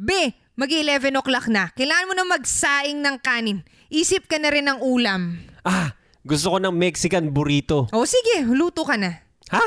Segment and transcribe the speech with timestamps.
[0.00, 1.68] Be, mag-11 o'clock na.
[1.76, 3.60] Kailangan mo na magsaing ng kanin.
[3.92, 5.36] Isip ka na rin ng ulam.
[5.60, 5.92] Ah,
[6.24, 7.84] gusto ko ng Mexican burrito.
[7.92, 9.20] O sige, luto ka na.
[9.52, 9.60] Ha?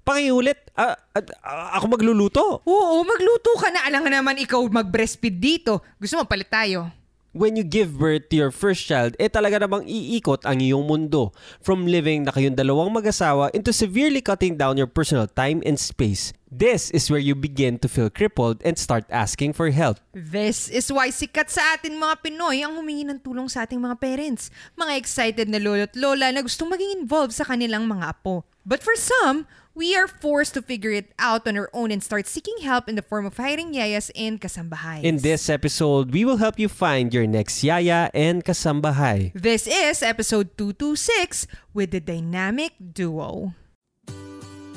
[0.00, 0.72] Pakiulit?
[0.72, 2.64] Ah, ah, ah, ako magluluto?
[2.64, 3.84] Oo, magluto ka na.
[3.84, 5.84] Alam nga naman ikaw mag-breastfeed dito.
[6.00, 6.88] Gusto mo palit tayo.
[7.34, 11.34] When you give birth to your first child, eh talaga namang iikot ang iyong mundo.
[11.58, 16.30] From living na kayong dalawang mag-asawa into severely cutting down your personal time and space.
[16.46, 19.98] This is where you begin to feel crippled and start asking for help.
[20.14, 23.98] This is why sikat sa atin mga Pinoy ang humingi ng tulong sa ating mga
[23.98, 24.54] parents.
[24.78, 28.46] Mga excited na lolo't lola na gustong maging involved sa kanilang mga apo.
[28.62, 32.26] But for some, we are forced to figure it out on our own and start
[32.26, 35.02] seeking help in the form of hiring yayas and kasambahay.
[35.02, 39.34] In this episode, we will help you find your next yaya and kasambahay.
[39.34, 43.54] This is episode 226 with the dynamic duo.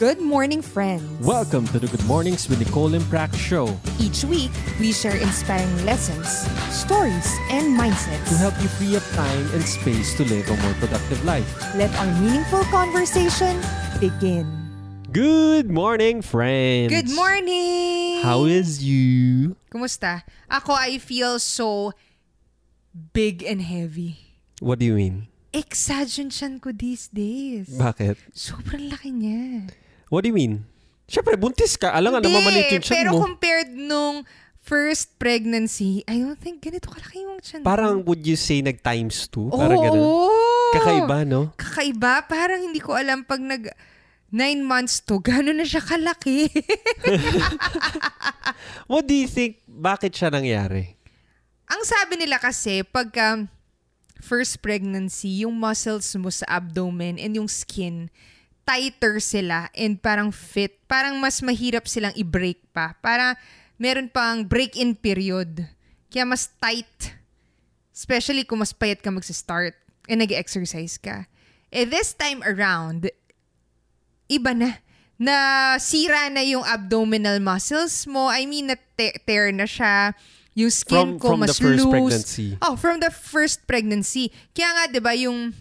[0.02, 1.06] Good morning, friends.
[1.26, 5.86] Welcome to the Good Mornings with Nicole and Prac show Each week, we share inspiring
[5.86, 6.30] lessons,
[6.70, 8.30] stories, and mindsets.
[8.30, 11.50] to help you free up time and space to live a more productive life.
[11.74, 13.58] Let our meaningful conversation
[14.02, 14.67] begin.
[15.08, 16.92] Good morning, friends!
[16.92, 18.20] Good morning!
[18.28, 19.56] How is you?
[19.72, 20.28] Kumusta?
[20.52, 21.96] Ako, I feel so
[23.16, 24.20] big and heavy.
[24.60, 25.32] What do you mean?
[25.56, 27.72] Exaggeration ko these days.
[27.80, 28.20] Bakit?
[28.36, 29.72] Sobrang laki niya.
[30.12, 30.68] What do you mean?
[31.08, 31.96] Siyempre, buntis ka.
[31.96, 33.24] Alam nga, namamalit yung tiyan pero mo.
[33.24, 34.28] compared nung
[34.60, 37.64] first pregnancy, I don't think ganito kalaki yung tiyan.
[37.64, 39.48] Parang would you say nag times two?
[39.56, 40.04] Parang ganun.
[40.76, 41.56] Kakaiba, no?
[41.56, 42.28] Kakaiba.
[42.28, 43.72] Parang hindi ko alam pag nag
[44.32, 46.52] nine months to, gano'n na siya kalaki.
[48.92, 49.64] What do you think?
[49.68, 50.96] Bakit siya nangyari?
[51.68, 53.48] Ang sabi nila kasi, pagka
[54.24, 58.08] first pregnancy, yung muscles mo sa abdomen and yung skin,
[58.68, 60.76] tighter sila and parang fit.
[60.88, 62.96] Parang mas mahirap silang i-break pa.
[63.00, 63.40] Para
[63.80, 65.64] meron pang break-in period.
[66.12, 67.16] Kaya mas tight.
[67.96, 69.76] Especially kung mas payat ka magsa-start
[70.12, 71.28] and nag-exercise ka.
[71.72, 73.12] Eh this time around,
[74.28, 74.80] iba na.
[75.18, 78.30] Nasira na yung abdominal muscles mo.
[78.30, 80.14] I mean, na-tear na siya.
[80.54, 81.94] Yung skin From- ko from the mas first loose.
[81.94, 82.48] pregnancy.
[82.62, 84.30] Oh, from the first pregnancy.
[84.54, 85.54] Kaya nga, di ba, yung,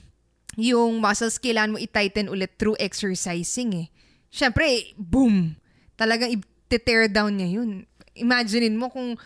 [0.56, 3.86] yung muscles kailangan mo i-tighten ulit through exercising eh.
[4.28, 4.64] Siyempre,
[4.96, 5.56] boom!
[5.96, 7.84] Talagang i-tear down niya yun.
[8.12, 9.16] Imaginein mo kung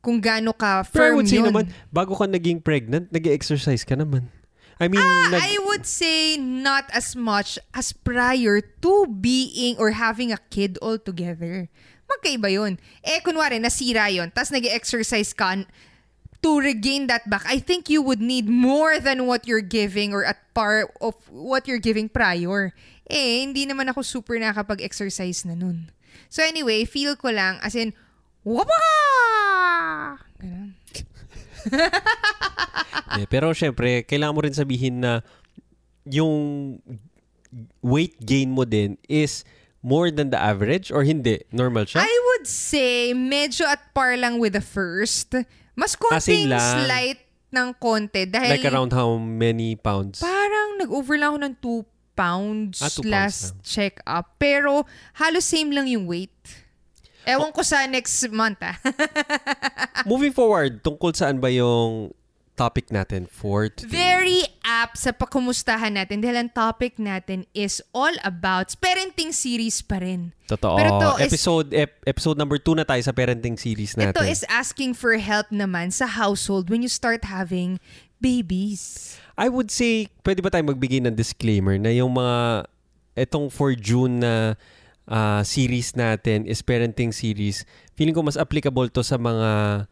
[0.00, 1.48] kung gaano ka Pero I firm would say yun.
[1.48, 4.28] naman, bago ka naging pregnant, nag-exercise ka naman.
[4.80, 9.94] I mean, Ah, nag- I would say not as much as prior to being or
[9.94, 11.70] having a kid altogether.
[12.10, 12.76] Magkaiba yun.
[13.06, 15.62] Eh, kunwari, nasira yun, tapos nag exercise ka
[16.44, 20.28] to regain that back, I think you would need more than what you're giving or
[20.28, 22.76] at par of what you're giving prior.
[23.08, 25.88] Eh, hindi naman ako super nakakapag-exercise na nun.
[26.28, 27.96] So anyway, feel ko lang, as in,
[28.44, 28.76] wapa!
[30.36, 30.76] Ganun.
[33.14, 35.22] Eh, pero syempre, kailangan mo rin sabihin na
[36.02, 36.78] yung
[37.78, 39.46] weight gain mo din is
[39.78, 41.38] more than the average or hindi?
[41.54, 42.02] Normal siya?
[42.02, 45.30] I would say medyo at par lang with the first.
[45.74, 47.20] Mas Ah, konting slight
[47.54, 50.18] ng konti dahil like around how many pounds?
[50.18, 53.62] parang nag-over lang ako ng 2 pounds Ah, two pounds last lang.
[53.62, 54.34] check up.
[54.38, 54.82] Pero
[55.18, 56.34] halos same lang yung weight.
[57.24, 58.76] Ewan ko sa next month ah.
[60.10, 62.12] Moving forward, tungkol saan ba yung
[62.54, 63.90] topic natin for today?
[63.90, 69.98] Very apt sa pakumustahan natin dahil ang topic natin is all about parenting series pa
[69.98, 70.30] rin.
[70.46, 70.78] Totoo.
[70.78, 74.14] Pero to is- episode ep- episode number 2 na tayo sa parenting series natin.
[74.14, 77.82] Ito is asking for help naman sa household when you start having
[78.22, 79.14] babies.
[79.34, 82.70] I would say, pwede ba tayo magbigay ng disclaimer na yung mga,
[83.14, 84.54] etong for June na
[85.08, 87.64] ah, series natin is parenting series.
[87.96, 89.84] Feeling ko mas applicable to sa mga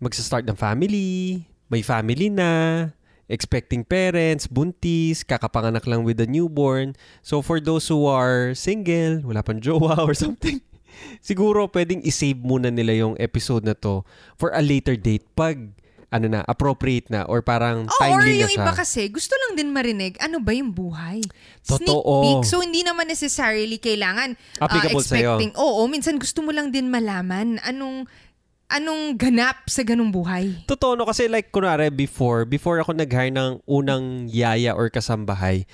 [0.00, 2.88] magsa-start ng family, may family na,
[3.30, 6.98] expecting parents, buntis, kakapanganak lang with a newborn.
[7.22, 10.58] So for those who are single, wala pang jowa or something,
[11.22, 14.02] siguro pwedeng isave muna nila yung episode na to
[14.34, 15.70] for a later date pag
[16.10, 18.62] ano na, appropriate na or parang Oh, or timely yung na siya.
[18.66, 21.22] iba kasi, gusto lang din marinig, ano ba yung buhay?
[21.62, 22.14] Sneak Totoo.
[22.20, 22.42] peek.
[22.44, 25.38] So, hindi naman necessarily kailangan ah, Applicable sa'yo.
[25.38, 25.52] expecting.
[25.54, 28.10] Oo, minsan gusto mo lang din malaman anong
[28.68, 30.62] anong ganap sa ganung buhay.
[30.64, 35.66] Totoo no kasi like kunwari before, before ako nag-hire ng unang yaya or kasambahay,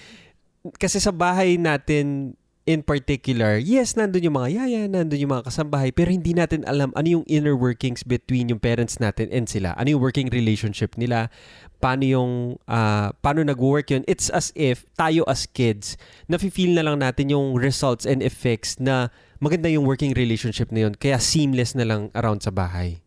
[0.77, 2.33] kasi sa bahay natin
[2.67, 6.91] in particular, yes, nandun yung mga yaya, nandun yung mga kasambahay, pero hindi natin alam
[6.99, 9.71] ano yung inner workings between yung parents natin and sila.
[9.79, 11.31] Ano yung working relationship nila,
[11.79, 12.33] paano yung,
[12.67, 14.03] ah, paano nag-work yun.
[14.11, 15.95] It's as if tayo as kids,
[16.27, 20.99] nafe-feel na lang natin yung results and effects na maganda yung working relationship na yun,
[20.99, 23.06] kaya seamless na lang around sa bahay.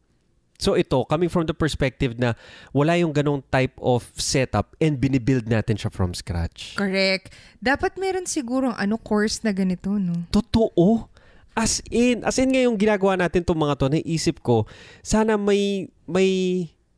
[0.59, 2.35] So ito, coming from the perspective na
[2.75, 6.75] wala yung ganong type of setup and binibuild natin siya from scratch.
[6.75, 7.31] Correct.
[7.63, 10.27] Dapat meron siguro ano course na ganito, no?
[10.27, 11.07] Totoo.
[11.55, 14.67] As in, as in ngayong ginagawa natin itong mga to, naisip ko,
[14.99, 16.29] sana may, may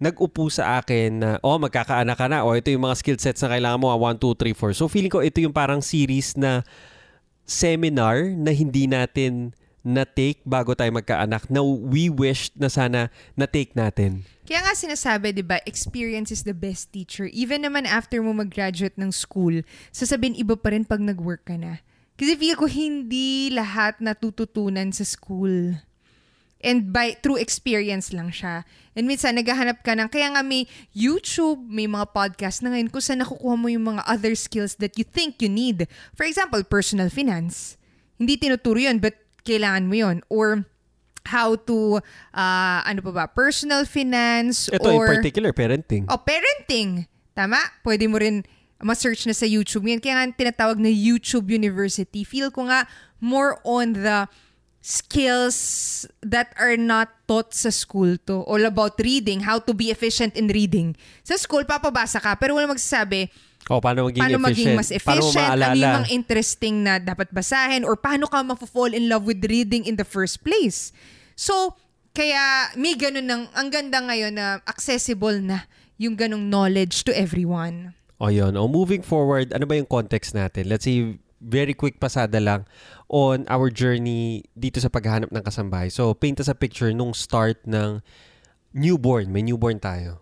[0.02, 3.54] nag-upo sa akin na, oh, magkakaanak ka na, oh, ito yung mga skill sets na
[3.54, 4.74] kailangan mo, 1, 2, 3, 4.
[4.74, 6.66] So feeling ko ito yung parang series na
[7.46, 14.22] seminar na hindi natin na-take bago tayo magkaanak na we wished na sana na-take natin.
[14.46, 17.26] Kaya nga sinasabi, di ba, experience is the best teacher.
[17.34, 21.82] Even naman after mo mag-graduate ng school, sasabihin iba pa rin pag nag-work ka na.
[22.20, 25.82] Kasi feel ko hindi lahat natututunan sa school.
[26.62, 28.62] And by through experience lang siya.
[28.94, 33.02] And minsan naghahanap ka ng, kaya nga may YouTube, may mga podcast na ngayon kung
[33.02, 35.90] saan nakukuha mo yung mga other skills that you think you need.
[36.14, 37.82] For example, personal finance.
[38.22, 40.18] Hindi tinuturo yun, but kailangan mo yun.
[40.30, 40.66] Or
[41.26, 42.02] how to,
[42.34, 44.70] uh, ano pa ba, personal finance.
[44.74, 46.10] Ito or, in particular, parenting.
[46.10, 47.06] Oh, parenting.
[47.38, 47.62] Tama?
[47.86, 48.44] Pwede mo rin
[48.82, 49.86] ma-search na sa YouTube.
[49.86, 52.26] Yan kaya nga tinatawag na YouTube University.
[52.26, 52.90] Feel ko nga
[53.22, 54.26] more on the
[54.82, 58.42] skills that are not taught sa school to.
[58.50, 60.98] All about reading, how to be efficient in reading.
[61.22, 63.30] Sa school, papabasa ka, pero wala magsasabi,
[63.70, 64.80] oh, paano maging paano maging efficient?
[64.80, 65.76] mas Paano mo efficient, ano maalala?
[65.76, 70.00] yung mga interesting na dapat basahin, or paano ka mafo-fall in love with reading in
[70.00, 70.90] the first place.
[71.36, 71.76] So,
[72.12, 75.70] kaya may ganun ng, ang ganda ngayon na accessible na
[76.02, 77.94] yung ganung knowledge to everyone.
[78.18, 78.58] O yun.
[78.58, 80.70] O moving forward, ano ba yung context natin?
[80.70, 82.70] Let's say, very quick pasada lang
[83.10, 85.90] on our journey dito sa paghahanap ng kasambahay.
[85.90, 88.06] So, paint us a picture nung start ng
[88.72, 89.34] newborn.
[89.34, 90.22] May newborn tayo.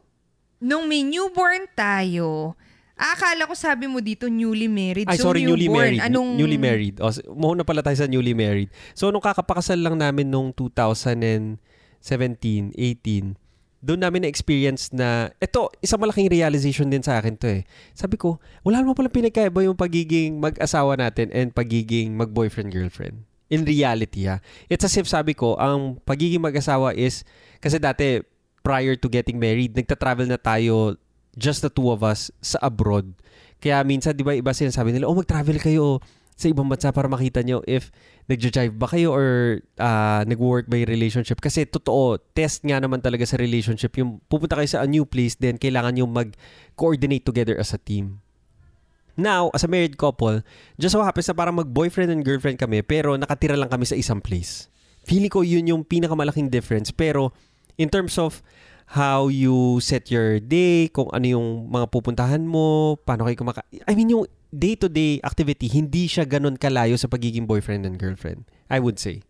[0.64, 2.56] Nung may newborn tayo,
[3.00, 5.08] akala ko sabi mo dito newly married.
[5.08, 6.04] Ay, so sorry, newly married.
[6.04, 6.36] Anong...
[6.36, 7.00] Newly married.
[7.00, 8.68] O, s- muna pala tayo sa newly married.
[8.92, 11.56] So, nung kakapakasal lang namin nung 2017,
[12.04, 13.40] 18,
[13.80, 17.64] doon namin na-experience na, ito, isang malaking realization din sa akin to eh.
[17.96, 18.36] Sabi ko,
[18.68, 23.24] wala naman pala pinagkaiba yung pagiging mag-asawa natin and pagiging mag-boyfriend-girlfriend.
[23.48, 24.44] In reality, ha.
[24.68, 27.24] It's as if sabi ko, ang pagiging mag-asawa is,
[27.64, 28.20] kasi dati,
[28.60, 31.00] prior to getting married, nagta-travel na tayo,
[31.40, 33.16] just the two of us, sa abroad.
[33.64, 36.04] Kaya minsan, di ba, iba sinasabi nila, oh, mag-travel kayo
[36.40, 37.92] sa ibang bansa para makita nyo if
[38.32, 41.44] nagja-jive ba kayo or ah, nag-work ba yung relationship.
[41.44, 43.92] Kasi totoo, test nga naman talaga sa relationship.
[44.00, 48.24] Yung pupunta kayo sa a new place, then kailangan yung mag-coordinate together as a team.
[49.20, 50.40] Now, as a married couple,
[50.80, 54.24] just so happens na parang mag-boyfriend and girlfriend kami, pero nakatira lang kami sa isang
[54.24, 54.72] place.
[55.04, 56.96] Feeling ko yun yung pinakamalaking difference.
[56.96, 57.36] Pero,
[57.76, 58.40] in terms of
[58.90, 63.62] how you set your day, kung ano yung mga pupuntahan mo, paano kayo kumaka...
[63.86, 68.50] I mean, yung day-to-day activity, hindi siya ganun kalayo sa pagiging boyfriend and girlfriend.
[68.66, 69.22] I would say.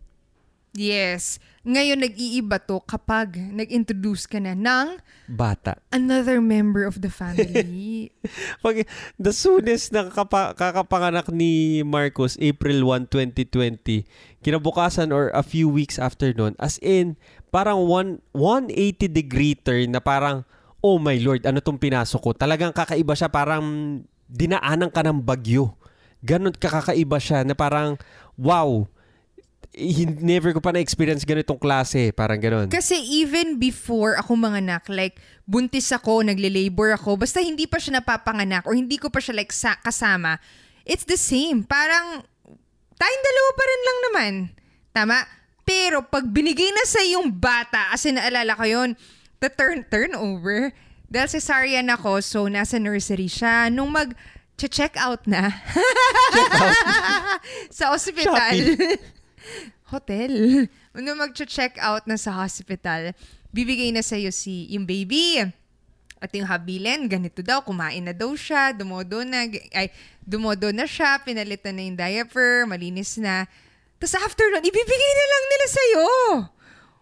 [0.70, 1.42] Yes.
[1.66, 5.76] Ngayon, nag-iiba to kapag nag-introduce ka na ng Bata.
[5.90, 8.14] another member of the family.
[8.64, 8.86] Pag,
[9.18, 14.06] the soonest na kakapa, kakapanganak ni Marcos, April 1, 2020,
[14.40, 17.18] kinabukasan or a few weeks after nun, as in,
[17.50, 20.46] parang one, 180 degree turn na parang,
[20.80, 22.30] oh my lord, ano tong pinasok ko?
[22.32, 24.00] Talagang kakaiba siya, parang
[24.30, 25.74] dinaanan ka ng bagyo.
[26.22, 27.98] Ganon kakakaiba siya na parang,
[28.38, 28.86] wow,
[30.20, 32.10] never ko pa na-experience ganitong klase.
[32.10, 32.66] Parang ganon.
[32.66, 38.66] Kasi even before ako manganak, like, buntis ako, nagle-labor ako, basta hindi pa siya napapanganak
[38.66, 40.42] or hindi ko pa siya like sa- kasama,
[40.82, 41.62] it's the same.
[41.62, 42.22] Parang,
[42.98, 44.32] tayong dalawa pa rin lang naman.
[44.90, 45.18] Tama?
[45.62, 48.98] Pero pag binigay na sa yung bata, as in naalala ko yun,
[49.38, 50.74] the turn turnover,
[51.06, 54.18] dahil cesarean ako, so nasa nursery siya, nung mag
[54.60, 55.48] check out na
[57.72, 58.76] sa ospital.
[59.90, 60.66] Hotel.
[60.94, 63.14] Nung mag-check out na sa hospital,
[63.50, 65.42] bibigay na sa'yo si yung baby.
[66.20, 69.88] At yung habilin, ganito daw, kumain na daw siya, dumodo na, ay,
[70.20, 73.48] dumodo na siya, pinalitan na yung diaper, malinis na.
[73.96, 76.06] Tapos after nun, ibibigay na lang nila sa'yo.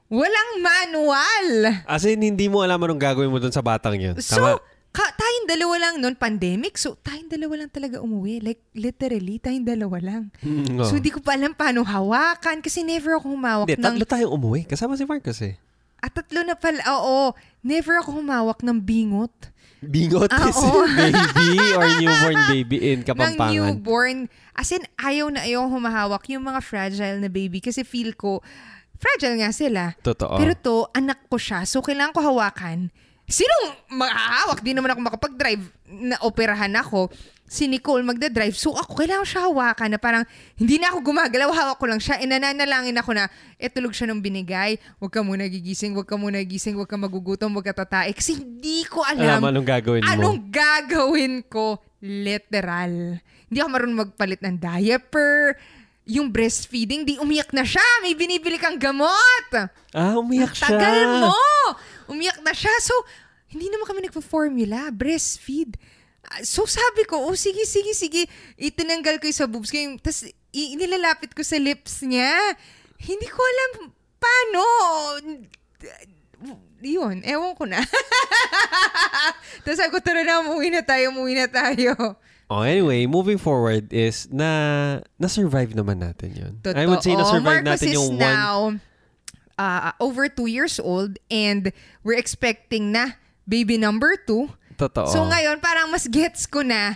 [0.09, 1.47] Walang manual.
[1.85, 4.15] As in, hindi mo alam anong gagawin mo dun sa batang yun.
[4.23, 4.78] So, Tama?
[4.99, 6.75] Ka, tayong dalawa lang noon, pandemic.
[6.75, 8.43] So, tayong dalawa lang talaga umuwi.
[8.43, 10.23] Like, literally, tayong dalawa lang.
[10.43, 10.87] Mm, oh.
[10.91, 13.87] So, hindi ko pa alam paano hawakan kasi never ako humawak Hindi, ng...
[13.87, 14.61] tatlo tayong umuwi.
[14.67, 15.55] Kasama si Marcos eh.
[15.99, 17.31] At tatlo na pala, oo.
[17.63, 19.35] Never ako humawak ng bingot.
[19.79, 20.83] Bingot Ah, is oo.
[20.91, 21.47] baby
[21.79, 23.55] or newborn baby in Ng Kapampangan.
[23.55, 24.19] newborn.
[24.53, 28.43] As in, ayaw na ayaw humahawak yung mga fragile na baby kasi feel ko,
[28.99, 29.95] fragile nga sila.
[30.03, 30.35] Totoo.
[30.35, 31.63] Pero to, anak ko siya.
[31.63, 32.91] So, kailangan ko hawakan.
[33.29, 34.65] Sinong makahawak?
[34.65, 37.13] Di naman ako makapag-drive na operahan ako.
[37.45, 38.53] Si Nicole magda-drive.
[38.53, 40.25] So ako, kailangan siya hawakan na parang
[40.57, 41.49] hindi na ako gumagalaw.
[41.49, 42.21] Hawak ko lang siya.
[42.21, 44.77] E nananalangin ako na, eh tulog siya nung binigay.
[44.97, 48.13] Huwag ka muna gigising, huwag ka muna gising, huwag ka magugutom, huwag ka tatae.
[48.13, 50.09] Kasi hindi ko alam, Alam anong gagawin mo.
[50.09, 51.81] anong gagawin ko.
[52.01, 53.21] Literal.
[53.49, 55.57] Hindi ako marunong magpalit ng diaper.
[56.09, 57.85] Yung breastfeeding, di umiyak na siya.
[58.01, 59.49] May binibili kang gamot.
[59.93, 60.73] Ah, umiyak siya.
[60.73, 61.37] Tagal mo!
[62.09, 62.73] Umiyak na siya.
[62.81, 62.93] So,
[63.53, 64.93] hindi naman kami nagpa-formula.
[64.93, 65.77] Breastfeed.
[66.25, 68.27] Ah, So, sabi ko, oh, sige, sige, sige.
[68.57, 69.79] Itinanggal ko yung sa boobs ko.
[70.01, 72.33] Tapos, inilalapit ko sa lips niya.
[72.99, 73.71] Hindi ko alam
[74.19, 74.63] paano.
[76.79, 77.83] Yun, ewan ko na.
[79.67, 81.95] Tapos sabi ko, tara na, umuwi na tayo, umuwi na tayo.
[82.49, 84.49] Oh, anyway, moving forward is na
[85.21, 86.53] na-survive naman natin yun.
[86.65, 87.21] I would say Totoo.
[87.21, 88.81] na-survive Marcos natin yung one...
[89.59, 91.75] uh, over two years old and
[92.07, 94.49] we're expecting na baby number two.
[94.79, 95.11] Totoo.
[95.11, 96.95] So ngayon, parang mas gets ko na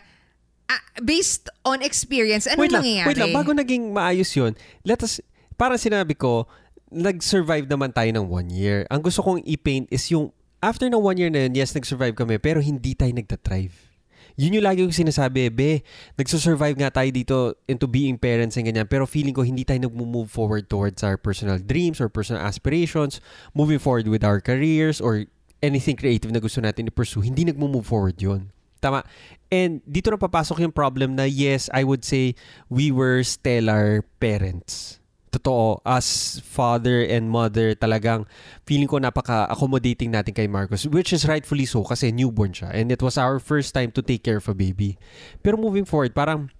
[0.70, 3.08] ah, based on experience, anong wait lang, nangyayari?
[3.10, 4.54] wait lang, bago naging maayos yun,
[4.86, 5.18] let us,
[5.58, 6.46] parang sinabi ko,
[6.92, 8.86] nag-survive naman tayo ng one year.
[8.88, 10.30] Ang gusto kong i-paint is yung,
[10.62, 13.91] after ng one year na yun, yes, nag-survive kami, pero hindi tayo nagta-thrive.
[14.36, 15.84] Yun yung lagi kong sinasabi, be,
[16.16, 17.36] nagsusurvive nga tayo dito
[17.68, 21.60] into being parents and ganyan, pero feeling ko hindi tayo nag-move forward towards our personal
[21.60, 23.20] dreams or personal aspirations,
[23.52, 25.28] moving forward with our careers or
[25.60, 28.48] anything creative na gusto natin i-pursue, hindi nag-move forward yun.
[28.82, 29.06] Tama.
[29.52, 32.34] And dito na papasok yung problem na yes, I would say
[32.66, 35.01] we were stellar parents.
[35.32, 38.28] Totoo, as father and mother, talagang
[38.68, 42.68] feeling ko napaka-accommodating natin kay Marcos, which is rightfully so kasi newborn siya.
[42.76, 45.00] And it was our first time to take care of a baby.
[45.40, 46.52] Pero moving forward, parang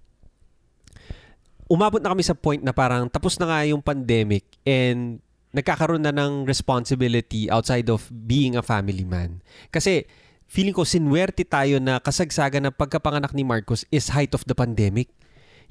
[1.69, 5.21] umabot na kami sa point na parang tapos na nga yung pandemic and
[5.53, 9.37] nagkakaroon na ng responsibility outside of being a family man.
[9.69, 10.09] Kasi
[10.49, 15.13] feeling ko sinwerte tayo na kasagsagan ng pagkapanganak ni Marcos is height of the pandemic.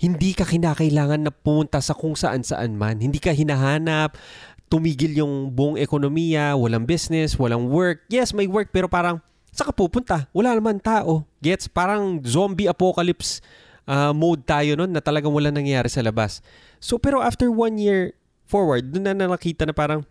[0.02, 2.98] Hindi ka kinakailangan na pumunta sa kung saan saan man.
[2.98, 4.18] Hindi ka hinahanap,
[4.66, 8.02] tumigil yung buong ekonomiya, walang business, walang work.
[8.10, 9.22] Yes, may work pero parang
[9.54, 10.26] saan ka pupunta?
[10.34, 11.22] Wala naman tao.
[11.38, 11.70] Gets?
[11.70, 13.38] Parang zombie apocalypse
[13.86, 16.42] uh, mode tayo nun na talagang wala nangyayari sa labas.
[16.82, 20.02] So pero after one year forward, doon na nakita na parang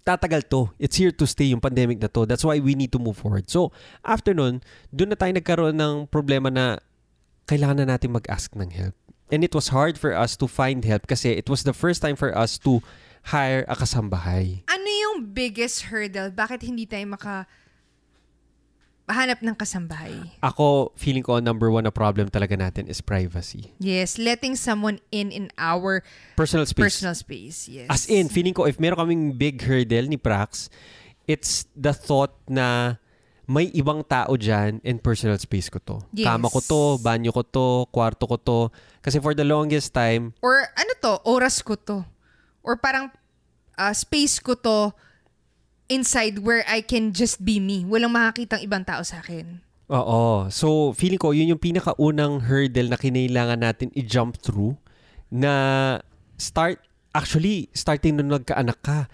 [0.00, 0.72] tatagal to.
[0.80, 2.24] It's here to stay yung pandemic na to.
[2.24, 3.46] That's why we need to move forward.
[3.52, 6.80] So, after nun, doon na tayo nagkaroon ng problema na
[7.46, 8.96] kailangan na natin mag-ask ng help.
[9.30, 12.14] And it was hard for us to find help kasi it was the first time
[12.18, 12.82] for us to
[13.30, 14.62] hire a kasambahay.
[14.66, 16.34] Ano yung biggest hurdle?
[16.34, 17.46] Bakit hindi tayo maka
[19.10, 20.14] hanap ng kasambahay?
[20.38, 23.74] Ako, feeling ko number one na problem talaga natin is privacy.
[23.82, 26.02] Yes, letting someone in in our
[26.38, 26.94] Personal space.
[26.94, 27.66] personal space.
[27.66, 27.90] Yes.
[27.90, 30.70] As in, feeling ko if meron kaming big hurdle ni Prax,
[31.26, 32.98] it's the thought na
[33.50, 35.98] may ibang tao dyan and personal space ko to.
[36.14, 36.30] Yes.
[36.30, 38.60] Kama ko to, banyo ko to, kwarto ko to.
[39.02, 42.06] Kasi for the longest time, Or ano to, oras ko to.
[42.62, 43.10] Or parang
[43.74, 44.94] ah, space ko to
[45.90, 47.82] inside where I can just be me.
[47.82, 49.66] Walang makakitang ibang tao sa akin.
[49.90, 50.46] oo.
[50.54, 54.78] So, feeling ko, yun yung pinakaunang hurdle na kinailangan natin i-jump through
[55.26, 55.98] na
[56.38, 56.78] start,
[57.10, 59.10] actually, starting nung nagkaanak ka,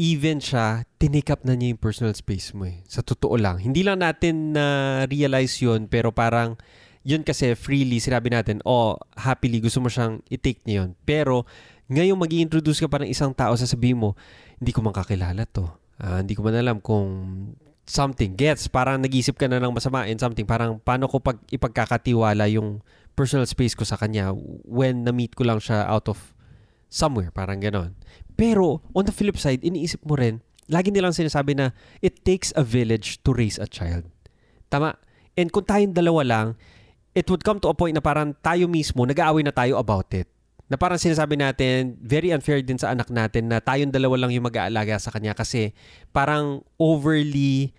[0.00, 2.80] even siya, tinake up na niya yung personal space mo eh.
[2.88, 3.60] Sa totoo lang.
[3.60, 6.56] Hindi lang natin na-realize yun, pero parang,
[7.04, 10.90] yun kasi freely, sinabi natin, oh, happily, gusto mo siyang i-take niya yun.
[11.04, 11.44] Pero,
[11.92, 14.16] ngayon mag introduce ka pa ng isang tao, sasabihin mo,
[14.56, 15.68] hindi ko man kakilala to.
[16.00, 17.08] Ah, hindi ko man alam kung
[17.84, 22.46] something gets parang nag-isip ka na ng masama in something parang paano ko pag ipagkakatiwala
[22.46, 22.78] yung
[23.18, 24.30] personal space ko sa kanya
[24.62, 26.16] when na-meet ko lang siya out of
[26.86, 27.98] somewhere parang ganon
[28.40, 30.40] pero on the flip side iniisip mo rin
[30.72, 34.08] lagi nilang sinasabi na it takes a village to raise a child.
[34.72, 34.96] Tama?
[35.36, 36.46] And kung tayong dalawa lang
[37.12, 40.30] it would come to a point na parang tayo mismo nag-aaway na tayo about it.
[40.70, 44.46] Na parang sinasabi natin, very unfair din sa anak natin na tayong dalawa lang yung
[44.46, 45.74] mag-aalaga sa kanya kasi
[46.14, 47.74] parang overly,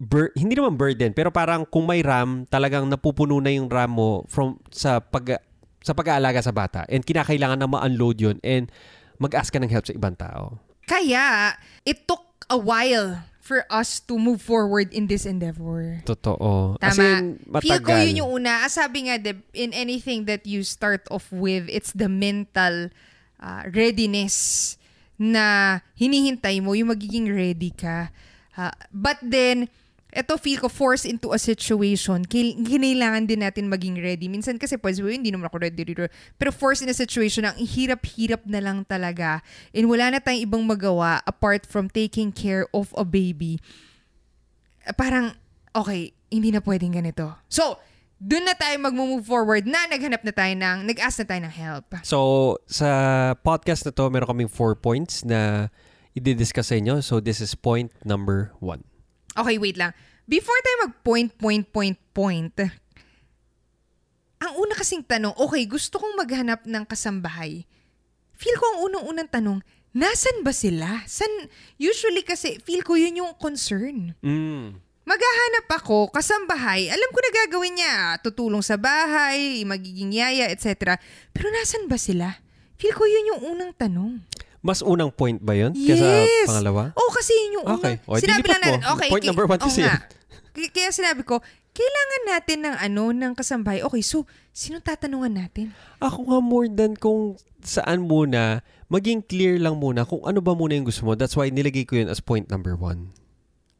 [0.00, 4.24] bur- hindi naman burden, pero parang kung may RAM, talagang napupuno na yung RAM mo
[4.32, 5.36] from sa pag
[5.84, 6.88] sa pag-aalaga sa bata.
[6.88, 8.36] And kinakailangan na ma-unload yun.
[8.40, 8.72] And
[9.18, 10.58] mag-ask ka ng help sa ibang tao.
[10.84, 16.00] Kaya, it took a while for us to move forward in this endeavor.
[16.08, 16.80] Totoo.
[16.80, 16.88] Tama.
[16.88, 18.00] As in, Feel ko matagal.
[18.08, 18.64] yun yung una.
[18.64, 19.20] Ah, Sabi nga,
[19.52, 22.88] in anything that you start off with, it's the mental
[23.36, 24.76] ah, readiness
[25.20, 28.08] na hinihintay mo, yung magiging ready ka.
[28.56, 29.68] Ah, but then,
[30.14, 34.30] eto feel ko forced into a situation, kinailangan din natin maging ready.
[34.30, 36.06] Minsan kasi pwede sabihin, hindi naman ako ready dito.
[36.38, 39.42] Pero forced in a situation ang hirap-hirap na lang talaga.
[39.74, 43.58] And wala na tayong ibang magawa apart from taking care of a baby
[44.92, 45.32] parang,
[45.72, 47.32] okay, hindi na pwedeng ganito.
[47.48, 47.80] So,
[48.20, 51.86] dun na tayo mag-move forward na naghanap na tayo ng, nag-ask na tayo ng help.
[52.04, 52.18] So,
[52.68, 55.72] sa podcast na to, meron kaming four points na
[56.12, 57.00] i-discuss sa inyo.
[57.00, 58.84] So, this is point number one.
[59.34, 59.90] Okay, wait lang.
[60.24, 62.56] Before tayo mag-point, point, point, point,
[64.44, 67.64] ang una kasing tanong, okay, gusto kong maghanap ng kasambahay.
[68.36, 69.58] Feel ko ang unang-unang tanong,
[69.96, 71.00] nasan ba sila?
[71.08, 71.28] San,
[71.80, 74.12] usually kasi, feel ko yun yung concern.
[74.20, 74.76] Mm.
[75.04, 80.96] Maghahanap ako, kasambahay, alam ko na gagawin niya, tutulong sa bahay, magiging yaya, etc.
[81.32, 82.40] Pero nasan ba sila?
[82.76, 84.24] Feel ko yun yung unang tanong.
[84.64, 85.76] Mas unang point ba yun?
[85.76, 86.00] Yes!
[86.00, 86.82] Kesa pangalawa?
[86.96, 88.00] Oh, kasi yun yung Okay.
[88.00, 88.08] unang...
[88.08, 89.08] O, sinabi lang natin, okay.
[89.12, 90.00] Point number one oo kasi yan.
[90.56, 91.44] K- Kaya sinabi ko,
[91.76, 93.84] kailangan natin ng ano, ng kasambahay.
[93.84, 95.76] Okay, so, sino tatanungan natin?
[96.00, 100.72] Ako nga more than kung saan muna, maging clear lang muna kung ano ba muna
[100.72, 101.12] yung gusto mo.
[101.12, 103.12] That's why nilagay ko yun as point number one.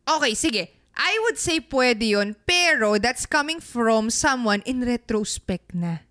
[0.04, 0.68] Okay, sige.
[0.94, 6.04] I would say pwede yun, pero that's coming from someone in retrospect na.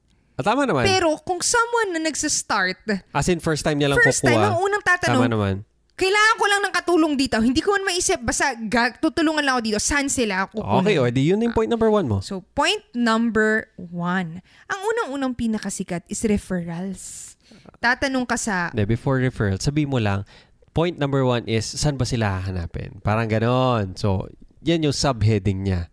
[0.43, 0.83] At tama naman.
[0.83, 2.83] Pero kung someone na nagsa-start,
[3.15, 4.35] as in, first time niya lang first kukuha.
[4.35, 5.55] time, ang unang Tama tatanong, naman.
[5.95, 7.39] kailangan ko lang ng katulong dito.
[7.39, 9.79] Hindi ko man maisip, basta gag, tutulungan lang ako dito.
[9.79, 10.83] Saan sila kukunin?
[10.83, 12.19] Okay, o, di yun yung point number one mo.
[12.19, 14.43] So, point number one.
[14.67, 17.33] Ang unang-unang pinakasikat is referrals.
[17.79, 20.27] Tatanong ka sa, De, before referral, sabi mo lang,
[20.73, 22.99] point number one is, saan ba sila hahanapin?
[22.99, 23.95] Parang ganon.
[23.95, 24.27] So,
[24.59, 25.87] yan yung subheading niya.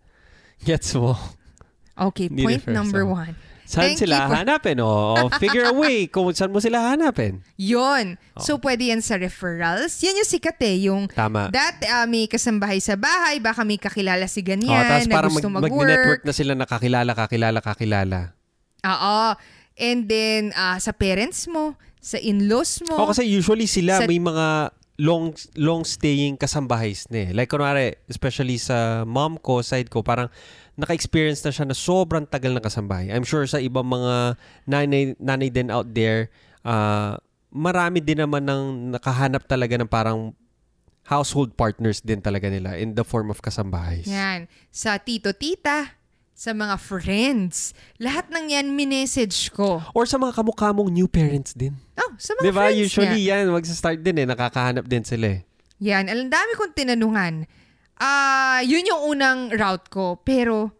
[0.65, 1.13] Gets mo?
[1.93, 3.15] okay, Hindi point referrals, number ah.
[3.29, 3.33] one.
[3.71, 4.83] Saan Thank sila for- hahanapin?
[4.83, 7.39] O, figure a way kung saan mo sila hahanapin.
[7.55, 8.19] Yon.
[8.35, 8.43] Oh.
[8.43, 9.95] So, pwede yan sa referrals.
[10.03, 10.91] Yan yung sikat eh.
[10.91, 11.47] Yung Tama.
[11.47, 15.47] dati ah, may kasambahay sa bahay, baka may kakilala si ganyan tapos na parang gusto
[15.47, 15.87] mag, mag-work.
[15.87, 18.19] mag-network na sila nakakilala, kakilala, kakilala.
[18.83, 19.39] Oo.
[19.79, 22.99] And then, ah, sa parents mo, sa in-laws mo.
[22.99, 27.29] O, kasi usually sila Sa- may mga long long staying kasambahays na eh.
[27.31, 30.27] Like kunwari, especially sa mom ko, side ko, parang
[30.75, 33.11] naka-experience na siya na sobrang tagal na kasambahay.
[33.11, 34.35] I'm sure sa ibang mga
[34.67, 36.33] nanay, nanay din out there,
[36.65, 37.19] ah,
[37.51, 40.33] marami din naman ng nakahanap talaga ng parang
[41.05, 44.07] household partners din talaga nila in the form of kasambahays.
[44.07, 44.47] Yan.
[44.71, 46.00] Sa tito-tita,
[46.41, 47.77] sa mga friends.
[48.01, 49.77] Lahat ng yan minessage ko.
[49.93, 51.77] Or sa mga kamukha mong new parents din.
[51.93, 52.65] Oh, sa mga Di ba?
[52.65, 53.45] friends Usually niya.
[53.45, 54.25] yan, magsa-start din eh.
[54.25, 55.45] Nakakahanap din sila eh.
[55.85, 56.09] Yan.
[56.09, 57.45] Alam, dami kong tinanungan.
[58.01, 60.17] Ah, yun yung unang route ko.
[60.25, 60.73] Pero,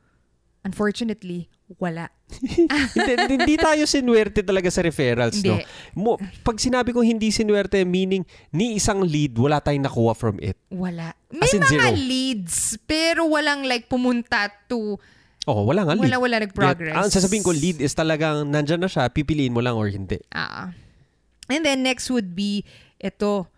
[0.65, 1.45] unfortunately,
[1.77, 2.09] wala.
[2.97, 5.61] hindi, hindi tayo sinuwerte talaga sa referrals, no?
[5.61, 5.93] Hindi.
[5.93, 10.57] Mo, pag sinabi ko hindi sinuwerte, meaning ni isang lead, wala tayong nakuha from it.
[10.73, 11.13] Wala.
[11.29, 11.93] May mga zero.
[11.93, 14.97] leads, pero walang like pumunta to,
[15.49, 16.05] Oh, wala nga lead.
[16.05, 16.93] wala, wala nag-progress.
[16.93, 20.21] Ang sasabihin ko, lead is talagang nandyan na siya, pipiliin mo lang or hindi.
[20.29, 20.69] Ah.
[21.49, 22.61] And then next would be,
[23.01, 23.49] ito,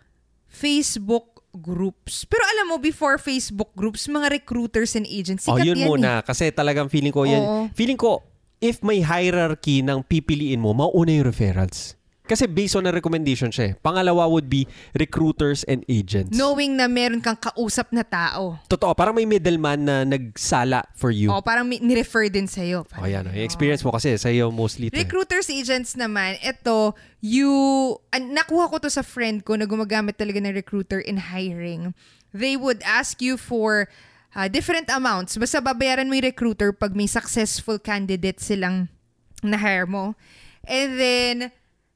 [0.48, 2.24] Facebook groups.
[2.24, 6.10] Pero alam mo, before Facebook groups, mga recruiters and agents, oh, sikat yun yan muna.
[6.24, 7.42] Kasi talagang feeling ko yan.
[7.44, 7.60] Oo.
[7.76, 8.24] Feeling ko,
[8.64, 12.00] if may hierarchy ng pipiliin mo, mauna yung referrals.
[12.24, 13.72] Kasi based on a recommendation siya eh.
[13.84, 14.64] Pangalawa would be
[14.96, 16.32] recruiters and agents.
[16.32, 18.56] Knowing na meron kang kausap na tao.
[18.64, 21.28] Totoo, parang may middleman na nagsala for you.
[21.28, 22.88] O, parang may- nirefer din sa'yo.
[22.96, 23.28] Oh, yan.
[23.28, 24.88] Yung experience mo kasi sa iyo mostly.
[24.88, 25.04] to eh.
[25.04, 27.52] Recruiters, agents naman, ito, you,
[28.08, 31.92] an, nakuha ko to sa friend ko na gumagamit talaga ng recruiter in hiring.
[32.32, 33.92] They would ask you for
[34.32, 35.36] uh, different amounts.
[35.36, 38.88] Basta babayaran mo yung recruiter pag may successful candidate silang
[39.44, 40.16] na-hire mo.
[40.64, 41.36] And then,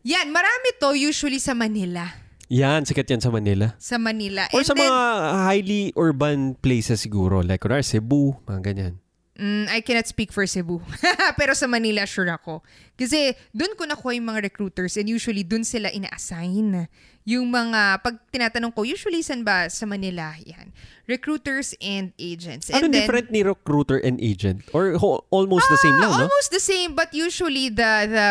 [0.08, 2.08] yan, marami to usually sa Manila.
[2.48, 3.76] Yan, sikat yan sa Manila.
[3.76, 4.48] Sa Manila.
[4.56, 5.04] Or And sa then, mga
[5.44, 7.44] highly urban places siguro.
[7.44, 8.94] Like, kunwari, Cebu, mga ganyan.
[9.38, 10.80] Mm, I cannot speak for Cebu.
[11.38, 12.64] Pero sa Manila, sure ako.
[12.98, 16.88] Kasi doon ko nakuha yung mga recruiters and usually doon sila ina-assign.
[17.22, 20.32] Yung mga, pag tinatanong ko, usually san ba sa Manila?
[20.42, 20.72] Yan.
[21.04, 22.72] Recruiters and agents.
[22.72, 24.64] Ano and then, different ni recruiter and agent?
[24.72, 26.32] Or ho- almost the same lang, Ah, no?
[26.32, 28.26] Almost the same, but usually the, the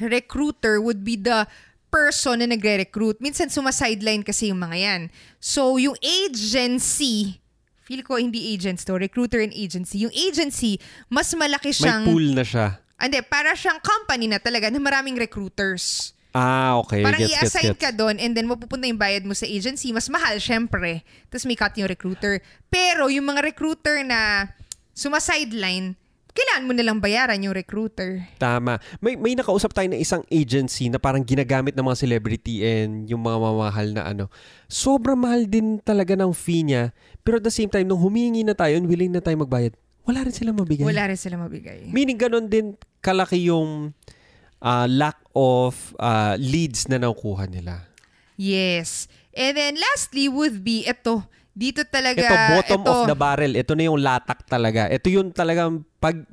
[0.00, 1.46] recruiter would be the
[1.94, 3.22] person na nagre-recruit.
[3.22, 5.02] Minsan sumasideline kasi yung mga yan.
[5.38, 7.38] So, yung agency,
[7.86, 10.02] feel ko hindi agents to, recruiter and agency.
[10.02, 12.04] Yung agency, mas malaki May siyang...
[12.10, 12.82] pool na siya.
[12.98, 16.14] Hindi, para siyang company na talaga na maraming recruiters.
[16.34, 17.06] Ah, okay.
[17.06, 17.82] Parang gets, gets, i-assign gets.
[17.86, 19.94] ka doon and then mapupunta yung bayad mo sa agency.
[19.94, 21.06] Mas mahal, syempre.
[21.30, 22.42] Tapos may cut yung recruiter.
[22.66, 24.50] Pero yung mga recruiter na
[24.98, 25.94] sumasideline,
[26.34, 28.26] kailangan mo nalang bayaran yung recruiter.
[28.42, 28.82] Tama.
[28.98, 33.22] May, may nakausap tayo na isang agency na parang ginagamit ng mga celebrity and yung
[33.22, 34.26] mga mamahal na ano.
[34.66, 36.90] Sobrang mahal din talaga ng fee niya.
[37.22, 40.26] Pero at the same time, nung humingi na tayo and willing na tayo magbayad, wala
[40.26, 40.82] rin sila mabigay.
[40.82, 41.86] Wala rin sila mabigay.
[41.88, 43.94] Meaning ganun din kalaki yung
[44.58, 47.86] ah, lack of ah, leads na nakukuha nila.
[48.34, 49.06] Yes.
[49.30, 51.30] And then lastly would be ito.
[51.54, 53.54] Dito talaga Ito, bottom ito, of the barrel.
[53.54, 54.90] Ito na yung latak talaga.
[54.90, 56.26] Ito yung talagang pag...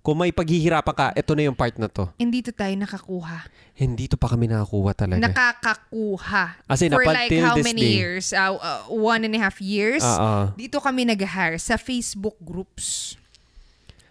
[0.00, 2.06] Kung may paghihirapan ka, ito na yung part na to.
[2.22, 3.50] And dito tayo nakakuha.
[3.74, 5.18] Hindi to pa kami nakakuha talaga.
[5.18, 6.62] Nakakakuha.
[6.70, 7.94] As in, For like how many day.
[7.98, 8.30] years?
[8.30, 10.06] Uh, uh, one and a half years?
[10.06, 10.54] Oo.
[10.54, 13.18] Dito kami nag-hire sa Facebook groups.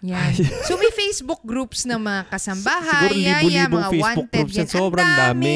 [0.04, 0.36] Yan.
[0.68, 4.36] so may Facebook groups ng mga kasambahay, Siguro libo-libong mga Facebook wanted.
[4.36, 4.68] groups yan.
[4.68, 5.56] Sobrang dami.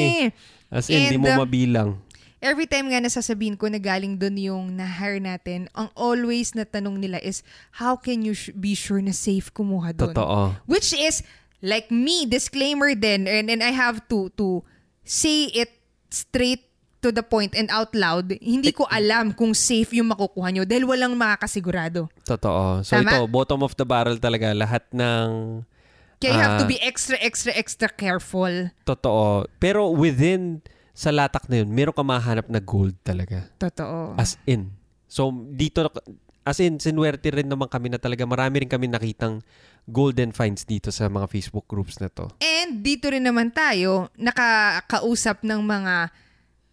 [0.72, 2.00] As in, hindi mo uh, mabilang.
[2.40, 6.96] Every time nga nasasabihin ko na galing doon yung na-hire natin, ang always na tanong
[6.96, 7.44] nila is,
[7.76, 10.16] how can you sh- be sure na safe kumuha doon?
[10.16, 10.56] Totoo.
[10.64, 11.20] Which is,
[11.60, 14.64] like me, disclaimer din, and, and I have to to
[15.04, 15.68] say it
[16.08, 16.64] straight
[17.00, 20.84] to the point and out loud, hindi ko alam kung safe yung makukuha nyo dahil
[20.84, 22.08] walang makakasigurado.
[22.24, 22.80] Totoo.
[22.80, 23.08] So Tama?
[23.08, 24.52] ito, bottom of the barrel talaga.
[24.52, 25.60] Lahat ng...
[26.20, 26.72] Kaya you have to Ah.
[26.72, 28.68] be extra, extra, extra careful.
[28.84, 29.48] Totoo.
[29.56, 30.60] Pero within
[30.92, 33.46] sa latak na yun, meron ka mahanap na gold talaga.
[33.56, 34.14] Totoo.
[34.18, 34.74] As in.
[35.10, 35.86] So, dito,
[36.44, 38.26] as in, sinuwerte rin naman kami na talaga.
[38.26, 39.42] Marami rin kami nakitang
[39.88, 42.30] golden finds dito sa mga Facebook groups na to.
[42.38, 46.10] And dito rin naman tayo nakakausap ng mga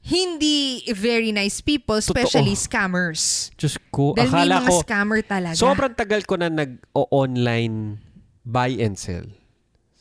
[0.08, 3.52] hindi very nice people, especially scammers.
[3.60, 5.58] Diyos ko, Dahil may akala mga ko, scammer talaga.
[5.60, 8.00] sobrang tagal ko na nag-online
[8.48, 9.28] buy and sell.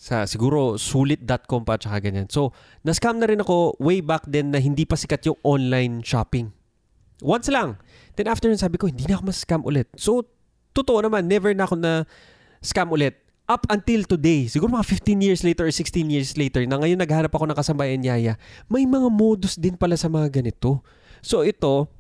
[0.07, 2.31] Sa siguro sulit.com pa at saka ganyan.
[2.31, 2.55] So,
[2.87, 6.55] na-scam na rin ako way back then na hindi pa sikat yung online shopping.
[7.19, 7.75] Once lang.
[8.15, 9.91] Then after nun, sabi ko, hindi na ako mas-scam ulit.
[9.99, 10.23] So,
[10.79, 12.07] totoo naman, never na ako na
[12.63, 13.19] scam ulit.
[13.51, 17.35] Up until today, siguro mga 15 years later or 16 years later, na ngayon naghanap
[17.35, 18.39] ako ng kasambayan yaya,
[18.71, 20.87] may mga modus din pala sa mga ganito.
[21.19, 21.91] So, ito,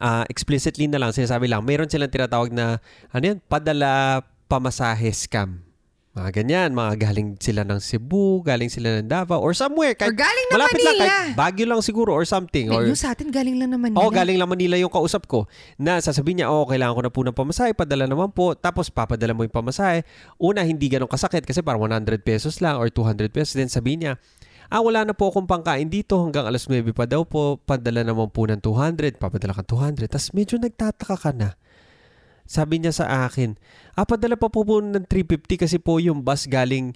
[0.00, 2.80] ah explicitly na lang, sinasabi lang, mayroon silang tinatawag na,
[3.12, 5.71] ano yan, padala pamasahe scam.
[6.12, 9.96] Mga ganyan, mga galing sila ng Cebu, galing sila ng Davao, or somewhere.
[9.96, 11.08] Or galing ng malapit lang, Manila.
[11.08, 12.68] kahit Baguio lang siguro or something.
[12.68, 14.20] Or, yung sa atin galing lang naman Oo, nila.
[14.20, 15.48] galing lang Manila yung kausap ko.
[15.80, 18.52] Na sasabihin niya, oh, kailangan ko na po ng pamasahe, padala naman po.
[18.52, 20.04] Tapos papadala mo yung pamasahe.
[20.36, 23.56] Una, hindi ganun kasakit kasi parang 100 pesos lang or 200 pesos.
[23.56, 24.12] Then sabihin niya,
[24.68, 27.56] ah, wala na po akong pangkain dito hanggang alas 9 pa daw po.
[27.56, 30.12] Padala naman po ng 200, papadala ka 200.
[30.12, 31.56] Tapos medyo nagtataka ka na.
[32.46, 33.54] Sabi niya sa akin,
[33.96, 36.92] ah, padala pa po po ng 350 kasi po yung bus galing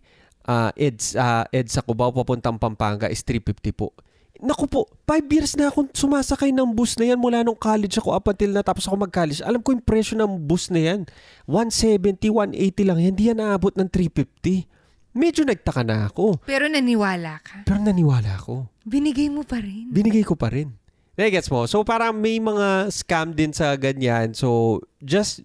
[0.46, 3.92] ah, EDS, ah, EDS sa Cubao papuntang Pampanga is 350 po.
[4.36, 8.12] Naku po, five years na akong sumasakay ng bus na yan mula nung college ako
[8.12, 9.40] up until natapos ako mag-college.
[9.40, 11.00] Alam ko yung presyo ng bus na yan.
[11.48, 13.12] 170, 180 lang yan.
[13.16, 14.68] Hindi yan naabot ng 350.
[15.16, 16.44] Medyo nagtaka na ako.
[16.44, 17.64] Pero naniwala ka.
[17.64, 18.68] Pero naniwala ako.
[18.84, 19.88] Binigay mo pa rin.
[19.88, 20.76] Binigay ko pa rin.
[21.16, 21.64] Gets mo?
[21.64, 24.36] So parang may mga scam din sa ganyan.
[24.36, 25.40] So just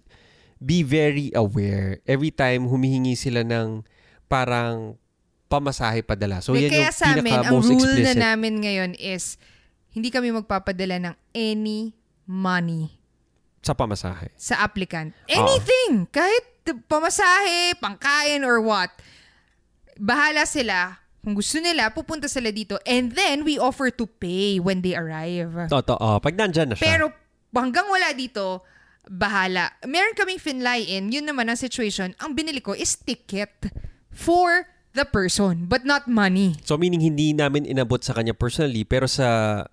[0.60, 3.82] be very aware every time humihingi sila ng
[4.28, 5.00] parang
[5.48, 6.44] pamasahe padala.
[6.44, 8.16] So yan kaya yung sa amin, ang rule explicit.
[8.16, 9.40] na namin ngayon is
[9.92, 11.92] hindi kami magpapadala ng any
[12.24, 12.92] money
[13.60, 14.32] sa pamasahe.
[14.36, 15.12] sa applicant.
[15.28, 16.08] Anything!
[16.10, 16.52] Kahit
[16.88, 18.90] pamasahe, pangkain, or what.
[19.98, 21.01] Bahala sila.
[21.22, 22.82] Kung gusto nila, pupunta sila dito.
[22.82, 25.70] And then, we offer to pay when they arrive.
[25.70, 26.18] Totoo.
[26.18, 26.82] Pag nandyan na siya.
[26.82, 27.14] Pero
[27.54, 28.66] hanggang wala dito,
[29.06, 29.70] bahala.
[29.86, 32.14] Meron kaming finlay-in, yun naman ang situation.
[32.18, 33.54] Ang binili ko is ticket
[34.10, 36.52] for the person, but not money.
[36.68, 39.64] so meaning hindi namin inabot sa kanya personally pero sa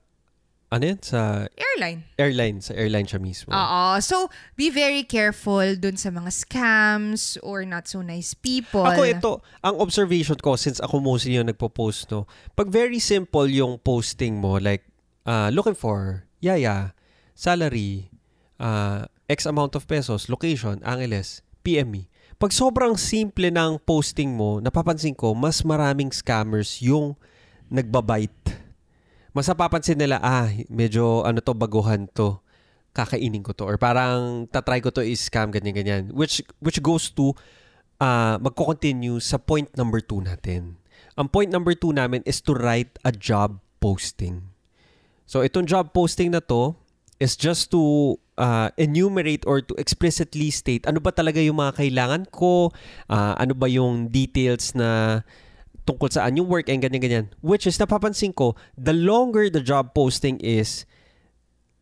[0.70, 1.00] ano yan?
[1.02, 2.06] Sa Airline.
[2.22, 2.58] airline.
[2.62, 3.50] Sa airline siya mismo.
[3.50, 3.98] Oo.
[4.06, 8.86] So, be very careful dun sa mga scams or not so nice people.
[8.86, 9.32] Ako ito,
[9.66, 12.30] ang observation ko since ako mostly yung nagpo-post no.
[12.54, 14.86] Pag very simple yung posting mo like
[15.26, 16.94] uh, looking for yaya,
[17.34, 18.14] salary,
[18.62, 22.04] uh, X amount of pesos, location, Angeles, PM me.
[22.40, 27.18] Pag sobrang simple ng posting mo, napapansin ko mas maraming scammers yung
[27.68, 28.69] nagbabite.
[29.34, 32.42] Mas napapansin nila, ah, medyo ano to, baguhan to
[32.94, 37.14] kakainin ko to or parang tatry ko to is scam ganyan ganyan which which goes
[37.14, 37.38] to
[38.02, 40.80] uh, magko-continue sa point number two natin.
[41.20, 44.50] Ang point number two namin is to write a job posting.
[45.30, 46.74] So itong job posting na to
[47.20, 52.24] is just to uh, enumerate or to explicitly state ano ba talaga yung mga kailangan
[52.32, 52.72] ko,
[53.12, 55.22] uh, ano ba yung details na
[55.90, 57.34] tungkol saan yung work and ganyan-ganyan.
[57.42, 60.86] Which is, napapansin ko, the longer the job posting is,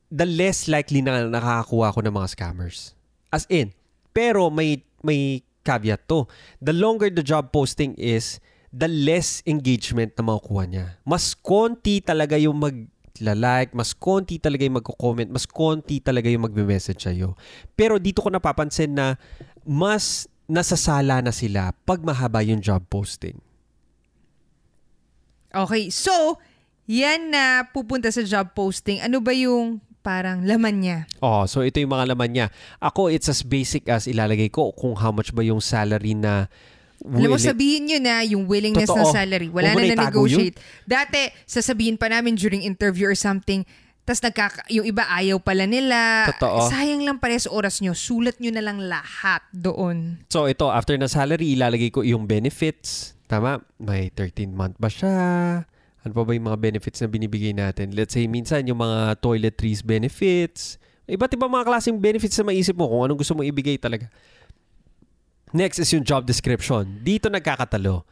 [0.08, 2.96] the less likely na nakakakuha ko ng mga scammers.
[3.28, 3.76] As in,
[4.16, 6.32] pero may may caveat to.
[6.64, 8.40] The longer the job posting is,
[8.72, 10.86] the less engagement na makukuha niya.
[11.04, 17.04] Mas konti talaga yung mag-like, mas konti talaga yung magko-comment, mas konti talaga yung magme-message
[17.04, 17.36] sa'yo.
[17.76, 19.20] Pero dito ko napapansin na
[19.68, 23.36] mas nasasala na sila pag mahaba yung job posting.
[25.66, 26.38] Okay, so,
[26.86, 30.98] yan na pupunta sa job posting, ano ba yung parang laman niya?
[31.20, 32.48] Oh, so ito yung mga laman niya.
[32.80, 36.48] Ako, it's as basic as ilalagay ko kung how much ba yung salary na
[37.04, 39.14] Alam mo, willing- sabihin nyo na yung willingness ng Totoo.
[39.14, 39.52] salary.
[39.52, 40.58] Wala na na-negotiate.
[40.82, 43.68] Dati, sasabihin pa namin during interview or something,
[44.02, 46.32] tas nagkaka, yung iba ayaw pala nila.
[46.32, 46.72] Totoo.
[46.72, 47.92] Sayang lang pare sa oras nyo.
[47.92, 50.24] Sulat nyo na lang lahat doon.
[50.32, 53.17] So ito, after na salary, ilalagay ko yung benefits.
[53.28, 53.60] Tama?
[53.76, 55.16] May 13 month ba siya?
[56.08, 57.92] Ano pa ba yung mga benefits na binibigay natin?
[57.92, 60.80] Let's say, minsan yung mga toiletries benefits.
[61.04, 64.08] Iba't ibang mga klaseng benefits na maisip mo kung anong gusto mong ibigay talaga.
[65.52, 67.04] Next is yung job description.
[67.04, 68.08] Dito nagkakatalo.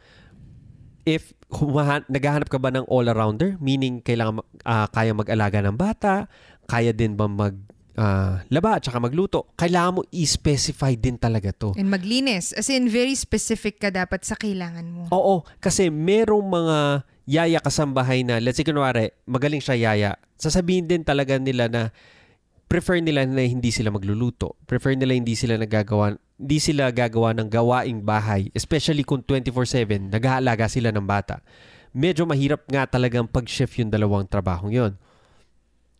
[1.08, 6.28] If humahan, naghahanap ka ba ng all-arounder, meaning kailangan ah, kaya mag-alaga ng bata,
[6.68, 7.56] kaya din ba mag
[7.96, 11.72] ah, laba at saka magluto, kailangan mo i-specify din talaga to.
[11.74, 12.52] And maglinis.
[12.52, 15.02] As in, very specific ka dapat sa kailangan mo.
[15.10, 16.78] Oo, kasi merong mga
[17.26, 21.82] yaya kasambahay na, let's say kunwari, magaling siya yaya, sasabihin din talaga nila na
[22.70, 24.54] prefer nila na hindi sila magluluto.
[24.66, 30.66] Prefer nila hindi sila nagagawa, hindi sila gagawa ng gawaing bahay, especially kung 24/7 nag-aalaga
[30.70, 31.42] sila ng bata.
[31.96, 34.92] Medyo mahirap nga talagang pag-shift yung dalawang trabahong yon.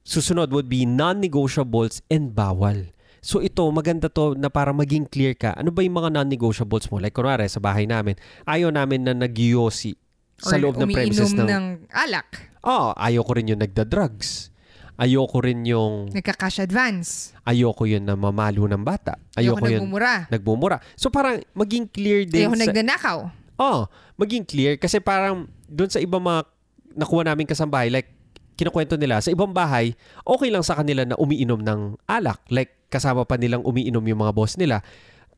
[0.07, 2.95] Susunod would be non-negotiables and bawal.
[3.19, 5.51] So ito, maganda to na para maging clear ka.
[5.59, 7.03] Ano ba yung mga non-negotiables mo?
[7.03, 8.15] Like kunwari, sa bahay namin,
[8.47, 9.99] ayaw namin na nagyosi
[10.39, 11.43] sa Or loob ng premises ng...
[11.43, 12.55] ng alak.
[12.63, 14.55] Oh, ayaw ko rin yung nagda-drugs.
[14.97, 16.09] Ayoko rin yung...
[16.09, 17.37] Nagka-cash advance.
[17.45, 19.21] Ayoko yun na mamalo ng bata.
[19.37, 20.15] Ayoko, Ayoko, yun nagmumura.
[20.33, 20.77] nagmumura.
[20.97, 22.63] So parang maging clear din Ayoko sa...
[22.65, 23.19] nagnanakaw.
[23.61, 26.49] Oh, maging clear kasi parang doon sa ibang mga
[26.97, 28.09] nakuha namin kasambahay, like
[28.57, 29.93] kinukwento nila, sa ibang bahay,
[30.25, 32.41] okay lang sa kanila na umiinom ng alak.
[32.49, 34.81] Like kasama pa nilang umiinom yung mga boss nila.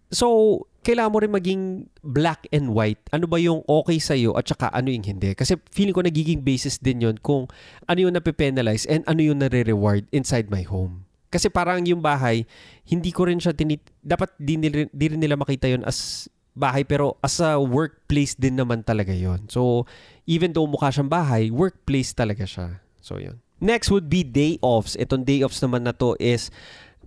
[0.09, 1.63] So, kailangan mo rin maging
[2.01, 3.01] black and white.
[3.13, 5.37] Ano ba yung okay sa'yo at saka ano yung hindi.
[5.37, 7.45] Kasi feeling ko nagiging basis din yon kung
[7.85, 11.05] ano yung nape-penalize and ano yung nare-reward inside my home.
[11.29, 12.49] Kasi parang yung bahay,
[12.89, 13.85] hindi ko rin siya tinit...
[14.01, 14.57] Dapat di,
[14.89, 16.25] di rin nila makita yon as
[16.57, 19.45] bahay pero as a workplace din naman talaga yon.
[19.53, 19.85] So,
[20.25, 22.81] even though mukha siyang bahay, workplace talaga siya.
[23.09, 23.41] So, yun.
[23.65, 24.93] Next would be day offs.
[25.01, 26.53] Itong day offs naman na to is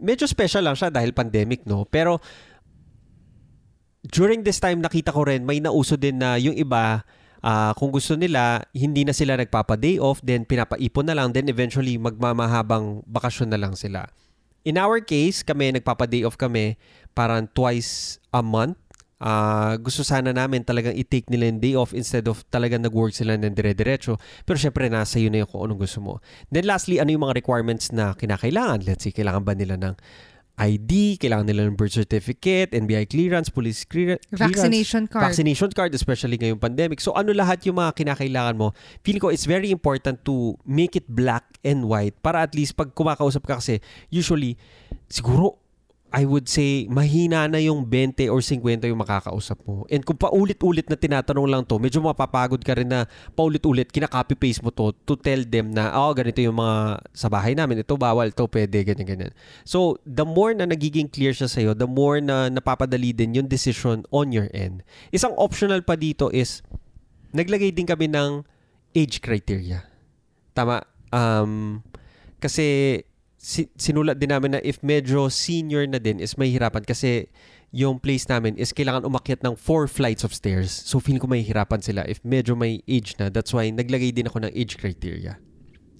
[0.01, 1.85] medyo special lang siya dahil pandemic, no?
[1.85, 2.17] Pero
[4.09, 7.05] during this time nakita ko rin may nauso din na yung iba
[7.45, 12.01] ah, kung gusto nila hindi na sila nagpapa-day off then pinapaipon na lang then eventually
[12.01, 14.09] magmamahabang bakasyon na lang sila.
[14.65, 16.77] In our case, kami nagpapa-day off kami
[17.13, 18.80] parang twice a month.
[19.21, 23.37] Ah, gusto sana namin talagang i-take nila yung day off instead of talagang nag-work sila
[23.37, 24.17] ng dire-diretso.
[24.41, 26.17] Pero syempre, nasa yun na yung kung anong gusto mo.
[26.49, 28.81] Then lastly, ano yung mga requirements na kinakailangan?
[28.81, 29.93] Let's say, kailangan ba nila ng
[30.57, 35.23] ID, kailangan nila ng birth certificate, NBI clearance, police clear- clearance, Vaccination card.
[35.25, 37.01] vaccination card, especially ngayong pandemic.
[37.01, 38.73] So ano lahat yung mga kinakailangan mo?
[39.01, 42.93] Feeling ko it's very important to make it black and white para at least pag
[42.93, 44.53] kumakausap ka kasi usually
[45.09, 45.60] siguro
[46.11, 49.87] I would say mahina na yung 20 or 50 yung makakausap mo.
[49.87, 54.75] And kung paulit-ulit na tinatanong lang to, medyo mapapagod ka rin na paulit-ulit, kinaka-copy-paste mo
[54.75, 58.43] to to tell them na, oh, ganito yung mga sa bahay namin, ito bawal, ito
[58.43, 59.31] pwede, ganyan, ganyan.
[59.63, 64.03] So, the more na nagiging clear siya sa'yo, the more na napapadali din yung decision
[64.11, 64.83] on your end.
[65.15, 66.59] Isang optional pa dito is,
[67.31, 68.43] naglagay din kami ng
[68.91, 69.87] age criteria.
[70.51, 70.83] Tama?
[71.15, 71.79] Um,
[72.43, 72.99] kasi
[73.41, 77.25] si- sinulat din namin na if medyo senior na din is mahihirapan kasi
[77.73, 80.69] yung place namin is kailangan umakyat ng four flights of stairs.
[80.69, 83.33] So feeling ko mahihirapan sila if medyo may age na.
[83.33, 85.41] That's why naglagay din ako ng age criteria.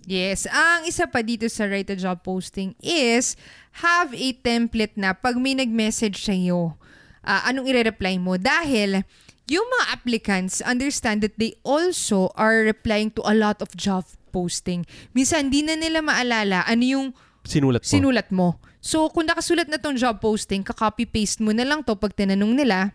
[0.05, 0.45] Yes.
[0.45, 3.33] Ang isa pa dito sa write a job posting is
[3.81, 6.77] have a template na pag may nag-message sa iyo,
[7.25, 8.37] ah, anong ire-reply mo?
[8.37, 9.05] Dahil
[9.49, 14.87] yung mga applicants understand that they also are replying to a lot of job posting.
[15.13, 17.07] Minsan, di na nila maalala ano yung
[17.41, 17.89] Sinulat mo.
[17.89, 18.47] sinulat mo.
[18.81, 22.93] So, kung nakasulat na tong job posting, ka-copy-paste mo na lang to pag tinanong nila.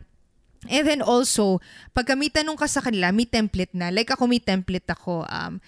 [0.67, 1.63] And then also,
[1.95, 3.95] pag may tanong ka sa kanila, may template na.
[3.95, 5.23] Like ako, may template ako.
[5.27, 5.63] Um,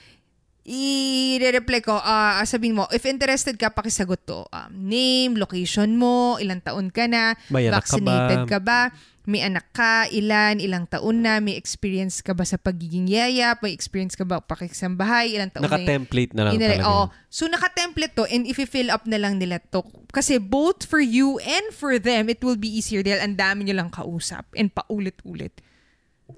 [0.69, 4.45] i-reply ko, ah sabihin mo, if interested ka, pakisagot to.
[4.53, 8.49] Um, name, location mo, ilang taon ka na, May anak ka vaccinated ba?
[8.51, 8.81] ka ba,
[9.29, 13.77] may anak ka, ilan, ilang taon na, may experience ka ba sa pagiging yaya, may
[13.77, 15.85] experience ka ba pakikisambahay, ilang taon na yun.
[15.85, 16.89] Naka-template na lang talaga.
[16.89, 17.05] Oo.
[17.29, 19.85] So, naka-template to and if fill up na lang nila to.
[20.09, 23.85] Kasi both for you and for them, it will be easier dahil ang dami nyo
[23.85, 25.61] lang kausap and paulit-ulit.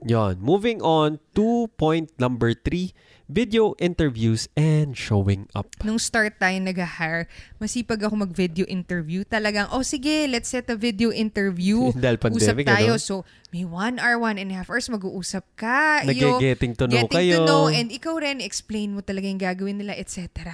[0.07, 0.43] Yon.
[0.43, 2.91] Moving on to point number three,
[3.31, 5.71] video interviews and showing up.
[5.87, 7.31] Nung start tayo nag-hire,
[7.63, 9.23] masipag ako mag-video interview.
[9.23, 11.95] Talagang, oh sige, let's set a video interview.
[12.03, 12.99] Dahil Usap pandemic, tayo.
[12.99, 13.01] ano?
[13.01, 13.15] So,
[13.55, 16.03] may one hour, one and a half hours, mag-uusap ka.
[16.03, 17.37] Nag-getting to know getting kayo.
[17.39, 17.65] to know.
[17.71, 20.51] And ikaw rin, explain mo talaga yung gagawin nila, etc.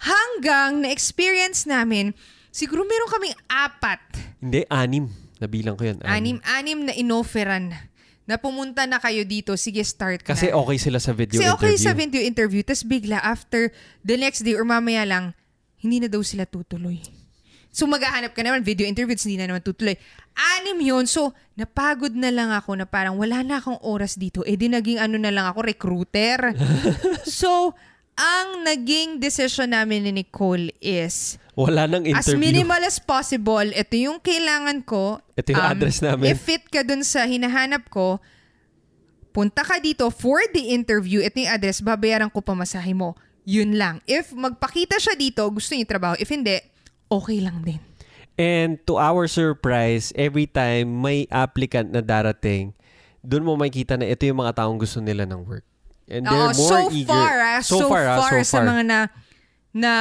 [0.00, 2.16] Hanggang na-experience namin,
[2.48, 4.00] siguro meron kaming apat,
[4.40, 5.12] Hindi, anim.
[5.38, 6.02] Nabilang ko yan.
[6.02, 7.70] anim, anim na inofferan
[8.28, 10.60] na pumunta na kayo dito, sige start Kasi na.
[10.60, 11.86] okay sila sa video Kasi okay interview.
[11.88, 13.72] sa video interview, tapos bigla after
[14.04, 15.32] the next day or mamaya lang,
[15.80, 17.00] hindi na daw sila tutuloy.
[17.72, 19.96] So maghahanap ka naman, video interviews, hindi na naman tutuloy.
[20.38, 21.04] Anim yun.
[21.10, 24.46] So, napagod na lang ako na parang wala na akong oras dito.
[24.46, 26.54] Eh di naging ano na lang ako, recruiter.
[27.26, 27.74] so,
[28.18, 32.50] ang naging decision namin ni Nicole is, Wala nang as interview.
[32.50, 35.22] minimal as possible, ito yung kailangan ko.
[35.22, 36.34] Um, Ito yung address namin.
[36.34, 38.18] If fit ka dun sa hinahanap ko,
[39.30, 43.14] punta ka dito for the interview, ito yung address, babayaran ko pamasahe mo.
[43.46, 44.02] Yun lang.
[44.02, 46.18] If magpakita siya dito, gusto niya trabaho.
[46.18, 46.58] If hindi,
[47.06, 47.78] okay lang din.
[48.38, 52.74] And to our surprise, every time may applicant na darating,
[53.22, 55.66] doon mo makikita na ito yung mga taong gusto nila ng work.
[56.08, 57.12] And they're Oo, more so eager.
[57.12, 58.66] far, ah, so, far, ah, so sa far.
[58.66, 58.98] mga na
[59.72, 59.92] na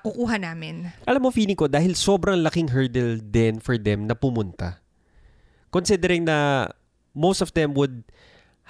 [0.00, 0.88] kukuha namin.
[1.04, 4.80] Alam mo, feeling ko, dahil sobrang laking hurdle din for them na pumunta.
[5.70, 6.68] Considering na
[7.12, 8.02] most of them would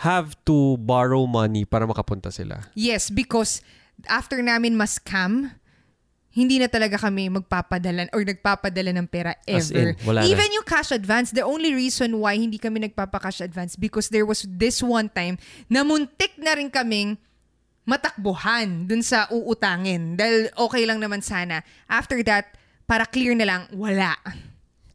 [0.03, 2.67] have to borrow money para makapunta sila.
[2.75, 3.63] Yes, because
[4.09, 5.55] after namin ma-scam,
[6.31, 9.99] hindi na talaga kami magpapadala or nagpapadala ng pera As ever.
[9.99, 10.27] in, wala na.
[10.31, 14.47] Even yung cash advance, the only reason why hindi kami nagpapa-cash advance because there was
[14.47, 15.35] this one time
[15.67, 17.19] na muntik na rin kaming
[17.83, 20.15] matakbuhan dun sa uutangin.
[20.15, 21.67] Dahil okay lang naman sana.
[21.91, 22.55] After that,
[22.87, 24.15] para clear na lang, wala.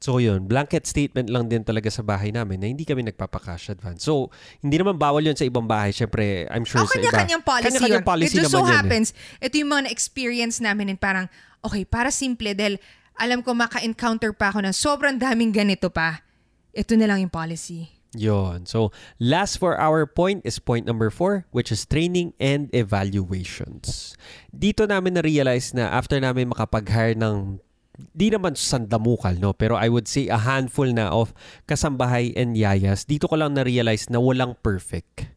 [0.05, 4.05] So yun, blanket statement lang din talaga sa bahay namin na hindi kami nagpapa-cash advance.
[4.05, 4.29] So,
[4.61, 5.89] hindi naman bawal yun sa ibang bahay.
[5.89, 7.09] Siyempre, I'm sure Oh, sa iba.
[7.09, 8.69] kanya-kanyang policy Kanya-kanyang policy It just so eh.
[8.69, 11.25] happens, ito yung mga na-experience namin and parang,
[11.65, 12.77] okay, para simple dahil
[13.17, 16.21] alam ko maka-encounter pa ako ng sobrang daming ganito pa.
[16.69, 17.89] Ito na lang yung policy.
[18.13, 18.69] Yun.
[18.69, 24.13] So, last for our point is point number four, which is training and evaluations.
[24.53, 27.57] Dito namin na-realize na after namin makapag-hire ng
[27.95, 29.55] di naman sandamukal, no?
[29.55, 31.31] Pero I would say a handful na of
[31.67, 33.08] kasambahay and yayas.
[33.08, 35.27] Dito ko lang na-realize na walang perfect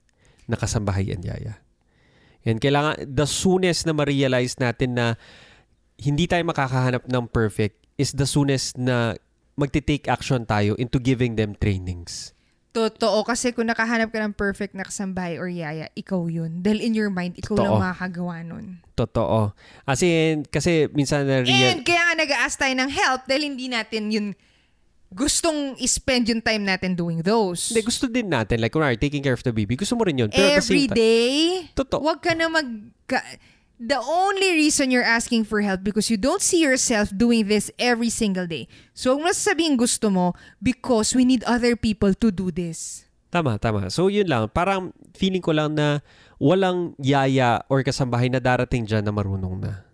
[0.49, 1.61] na kasambahay and yaya.
[2.47, 5.07] Yan, kailangan, the soonest na ma-realize natin na
[5.99, 9.19] hindi tayo makakahanap ng perfect is the soonest na
[9.59, 12.31] magti-take action tayo into giving them trainings.
[12.71, 16.63] Totoo, kasi kung nakahanap ka ng perfect na kasambahay or yaya, ikaw yun.
[16.63, 17.75] Dahil in your mind, ikaw Totoo.
[17.75, 18.79] lang makakagawa nun.
[18.95, 19.51] Totoo.
[19.83, 21.75] As in, kasi minsan na real...
[21.75, 24.27] And kaya nga nag-ask tayo ng help dahil hindi natin yun
[25.09, 27.73] gustong i-spend yung time natin doing those.
[27.73, 28.61] Hindi, gusto din natin.
[28.61, 29.73] Like, kunwari, taking care of the baby.
[29.79, 30.29] Gusto mo rin yun.
[30.29, 31.33] Pero Every time- day,
[31.73, 32.03] Totoo.
[32.05, 32.67] Huwag ka na mag...
[33.09, 33.25] ka-
[33.79, 38.11] the only reason you're asking for help because you don't see yourself doing this every
[38.11, 38.69] single day.
[38.93, 43.09] So, huwag mo sasabihin gusto mo because we need other people to do this.
[43.33, 43.89] Tama, tama.
[43.89, 44.53] So, yun lang.
[44.53, 46.05] Parang feeling ko lang na
[46.37, 49.88] walang yaya or kasambahay na darating dyan na marunong na.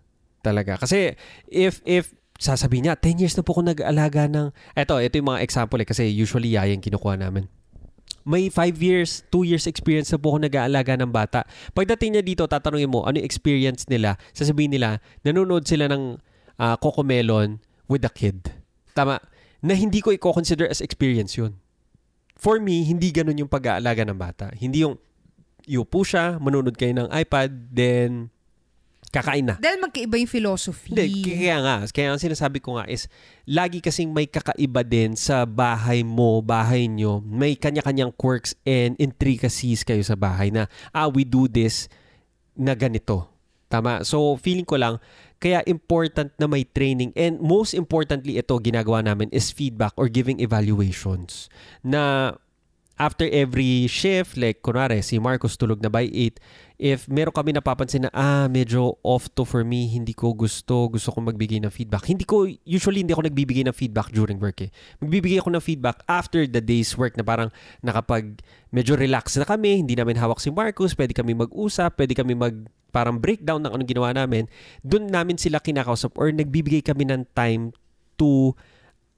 [0.45, 0.77] Talaga.
[0.77, 1.17] Kasi
[1.49, 4.53] if, if sasabihin niya, 10 years na po ako nag-alaga ng...
[4.77, 5.87] Eto, ito yung mga example eh.
[5.89, 7.49] Kasi usually yaya yung kinukuha namin.
[8.25, 11.45] May 5 years, 2 years experience na po ako nag-aalaga ng bata.
[11.73, 14.17] Pagdating niya dito, tatanungin mo, ano yung experience nila?
[14.37, 16.21] Sasabihin nila, nanonood sila ng
[16.61, 18.53] ah, Cocomelon with a kid.
[18.93, 19.21] Tama.
[19.65, 21.57] Na hindi ko i-consider as experience yun.
[22.35, 24.51] For me, hindi ganun yung pag-aalaga ng bata.
[24.53, 24.99] Hindi yung
[25.65, 28.34] iupo siya, manonood kayo ng iPad, then
[29.15, 29.55] kakain na.
[29.55, 30.91] Dahil magkaiba yung philosophy.
[30.91, 31.75] Hindi, kaya nga.
[31.87, 33.07] Kaya ang sinasabi ko nga is,
[33.47, 37.23] lagi kasing may kakaiba din sa bahay mo, bahay nyo.
[37.23, 41.87] May kanya-kanyang quirks and intricacies kayo sa bahay na, ah, we do this
[42.59, 43.31] na ganito.
[43.71, 44.03] Tama?
[44.03, 44.99] So, feeling ko lang,
[45.39, 47.15] kaya important na may training.
[47.15, 51.47] And most importantly, ito, ginagawa namin is feedback or giving evaluations.
[51.81, 52.35] Na
[52.95, 56.39] after every shift, like kunwari, si Marcos tulog na by 8,
[56.75, 61.09] if meron kami napapansin na, ah, medyo off to for me, hindi ko gusto, gusto
[61.11, 62.03] ko magbigay ng feedback.
[62.07, 64.69] Hindi ko, usually hindi ako nagbibigay ng feedback during work eh.
[64.99, 68.43] Magbibigay ako ng feedback after the day's work na parang nakapag
[68.75, 72.55] medyo relax na kami, hindi namin hawak si Marcos, pwede kami mag-usap, pwede kami mag
[72.95, 74.47] parang breakdown ng anong ginawa namin.
[74.79, 77.75] Doon namin sila kinakausap or nagbibigay kami ng time
[78.15, 78.55] to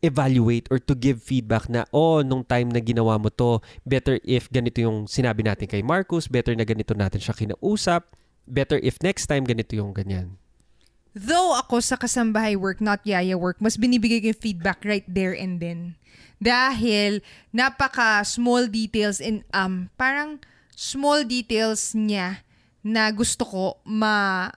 [0.01, 4.49] evaluate or to give feedback na, oh, nung time na ginawa mo to, better if
[4.53, 8.05] ganito yung sinabi natin kay Marcus, better na ganito natin siya kinausap,
[8.45, 10.37] better if next time ganito yung ganyan.
[11.17, 15.33] Though ako sa kasambahay work, not yaya work, mas binibigay ko yung feedback right there
[15.33, 15.97] and then.
[16.37, 20.37] Dahil napaka small details in um parang
[20.77, 22.45] small details niya
[22.85, 24.47] na gusto ko ma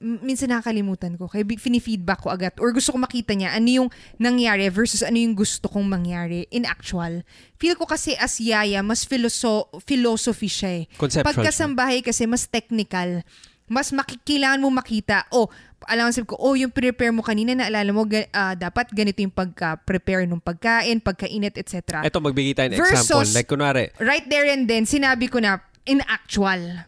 [0.00, 1.24] minsan nakakalimutan ko.
[1.28, 2.52] Kaya fini-feedback ko agad.
[2.60, 3.88] Or gusto ko makita niya ano yung
[4.20, 7.24] nangyari versus ano yung gusto kong mangyari in actual.
[7.56, 10.84] Feel ko kasi as yaya, mas filoso- philosophy siya eh.
[11.00, 13.24] Conceptual Pagkasambahay kasi mas technical.
[13.66, 15.50] Mas makikilangan mo makita, oh,
[15.90, 20.38] alam ko, oh, yung prepare mo kanina, naalala mo, ah, dapat ganito yung pagka-prepare ng
[20.38, 22.06] pagkain, pagkainit, etc.
[22.06, 23.34] Ito, magbigay tayo ng Versus- example.
[23.34, 26.86] Like, kunwari, Right there and then, sinabi ko na, in actual.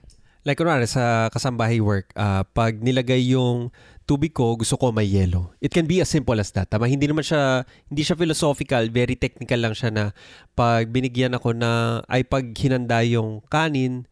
[0.49, 3.69] Like, kunwari sa kasambahay work, ah, pag nilagay yung
[4.09, 5.53] tubig ko, gusto ko may yellow.
[5.61, 6.73] It can be as simple as that.
[6.73, 6.89] Tama?
[6.89, 10.17] Hindi naman siya, hindi siya philosophical, very technical lang siya na
[10.57, 14.09] pag binigyan ako na, ay pag hinanda yung kanin,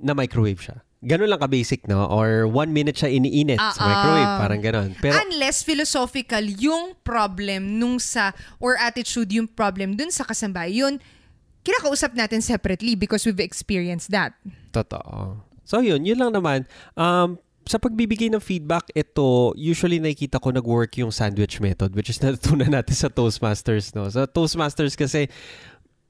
[0.00, 0.80] na microwave siya.
[1.00, 2.04] Ganun lang ka-basic, no?
[2.08, 4.32] Or one minute siya iniinit sa Ah, microwave.
[4.36, 4.90] Parang ganun.
[5.00, 11.00] Pero, Unless philosophical yung problem nung sa, or attitude yung problem dun sa kasambahay, yun,
[11.64, 14.36] kinakausap natin separately because we've experienced that.
[14.72, 15.44] Totoo.
[15.64, 16.66] So yun, yun lang naman.
[16.96, 17.38] Um,
[17.68, 22.72] sa pagbibigay ng feedback, ito, usually nakikita ko nag-work yung sandwich method which is natutunan
[22.72, 23.94] natin sa Toastmasters.
[23.94, 24.08] No?
[24.10, 25.30] Sa Toastmasters kasi,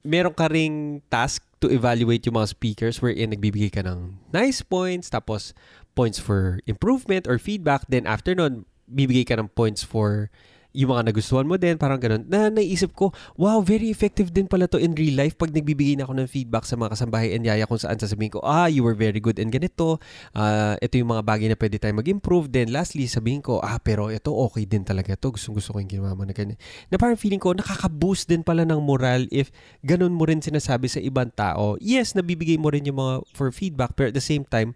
[0.01, 5.13] meron ka ring task to evaluate yung mga speakers wherein nagbibigay ka ng nice points,
[5.13, 5.53] tapos
[5.93, 7.85] points for improvement or feedback.
[7.85, 10.33] Then after nun, bibigay ka ng points for
[10.71, 12.23] yung mga nagustuhan mo din, parang ganun.
[12.31, 16.07] Na naisip ko, wow, very effective din pala to in real life pag nagbibigay na
[16.07, 18.95] ako ng feedback sa mga kasambahay and yaya kung saan sasabihin ko, ah, you were
[18.95, 19.99] very good in ganito.
[20.31, 22.47] Ah, ito yung mga bagay na pwede tayo mag-improve.
[22.47, 25.35] Then lastly, sabihin ko, ah, pero ito okay din talaga to.
[25.35, 26.55] Gusto gusto ko yung ginawa mo na ganyan.
[26.87, 29.51] Na parang feeling ko, nakaka-boost din pala ng moral if
[29.83, 31.75] ganun mo rin sinasabi sa ibang tao.
[31.83, 34.71] Yes, nabibigay mo rin yung mga for feedback, pero at the same time,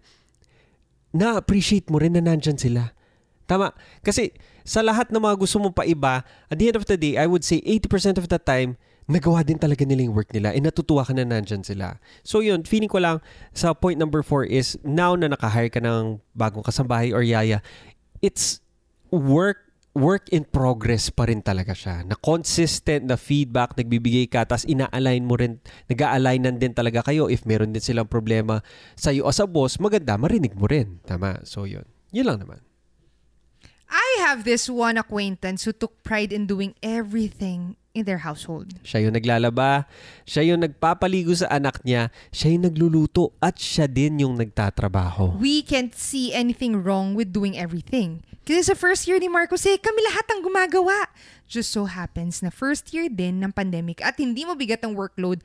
[1.16, 2.92] na-appreciate mo rin na nandyan sila.
[3.46, 3.72] Tama.
[4.02, 4.34] Kasi
[4.66, 7.46] sa lahat ng mga gusto mong paiba, at the end of the day, I would
[7.46, 8.74] say 80% of the time,
[9.06, 12.02] nagawa din talaga nila yung work nila and natutuwa ka na nandyan sila.
[12.26, 13.22] So yun, feeling ko lang
[13.54, 17.62] sa point number four is now na nakahire ka ng bagong kasambahay or yaya,
[18.18, 18.58] it's
[19.14, 19.62] work
[19.96, 22.04] work in progress pa rin talaga siya.
[22.04, 25.56] Na consistent na feedback, nagbibigay ka, tapos ina-align mo rin,
[25.88, 27.32] nag-a-alignan din talaga kayo.
[27.32, 28.60] If meron din silang problema
[28.92, 31.00] sa iyo as a boss, maganda, marinig mo rin.
[31.08, 31.40] Tama?
[31.48, 31.88] So yun.
[32.12, 32.65] Yun lang naman.
[33.86, 38.76] I have this one acquaintance who took pride in doing everything in their household.
[38.84, 39.88] Siya yung naglalaba,
[40.28, 45.40] siya yung nagpapaligo sa anak niya, siya yung nagluluto, at siya din yung nagtatrabaho.
[45.40, 48.20] We can't see anything wrong with doing everything.
[48.46, 51.08] Kasi sa first year ni Marcos, eh, kami lahat ang gumagawa.
[51.48, 55.42] Just so happens na first year din ng pandemic at hindi mo bigat ang workload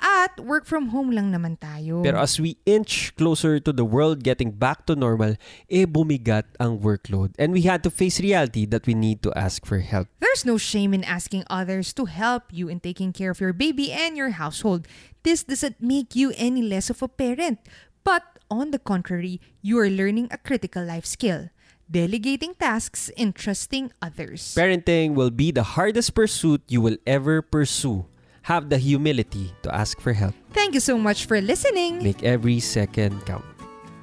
[0.00, 2.02] at work from home lang naman tayo.
[2.02, 5.36] Pero as we inch closer to the world getting back to normal,
[5.68, 7.36] eh bumigat ang workload.
[7.38, 10.08] And we had to face reality that we need to ask for help.
[10.18, 13.92] There's no shame in asking others to help you in taking care of your baby
[13.92, 14.88] and your household.
[15.22, 17.60] This doesn't make you any less of a parent.
[18.02, 21.50] But on the contrary, you are learning a critical life skill.
[21.90, 24.54] Delegating tasks and trusting others.
[24.54, 28.06] Parenting will be the hardest pursuit you will ever pursue.
[28.50, 30.34] Have the humility to ask for help.
[30.50, 32.02] Thank you so much for listening.
[32.02, 33.46] Make every second count.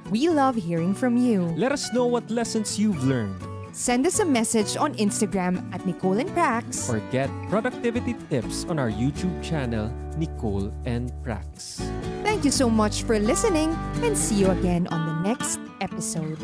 [0.08, 1.52] We love hearing from you.
[1.52, 3.36] Let us know what lessons you've learned
[3.78, 6.90] Send us a message on Instagram at Nicole and Prax.
[6.90, 11.78] or get productivity tips on our YouTube channel, Nicole and Prax.
[12.24, 13.70] Thank you so much for listening
[14.02, 16.42] and see you again on the next episode.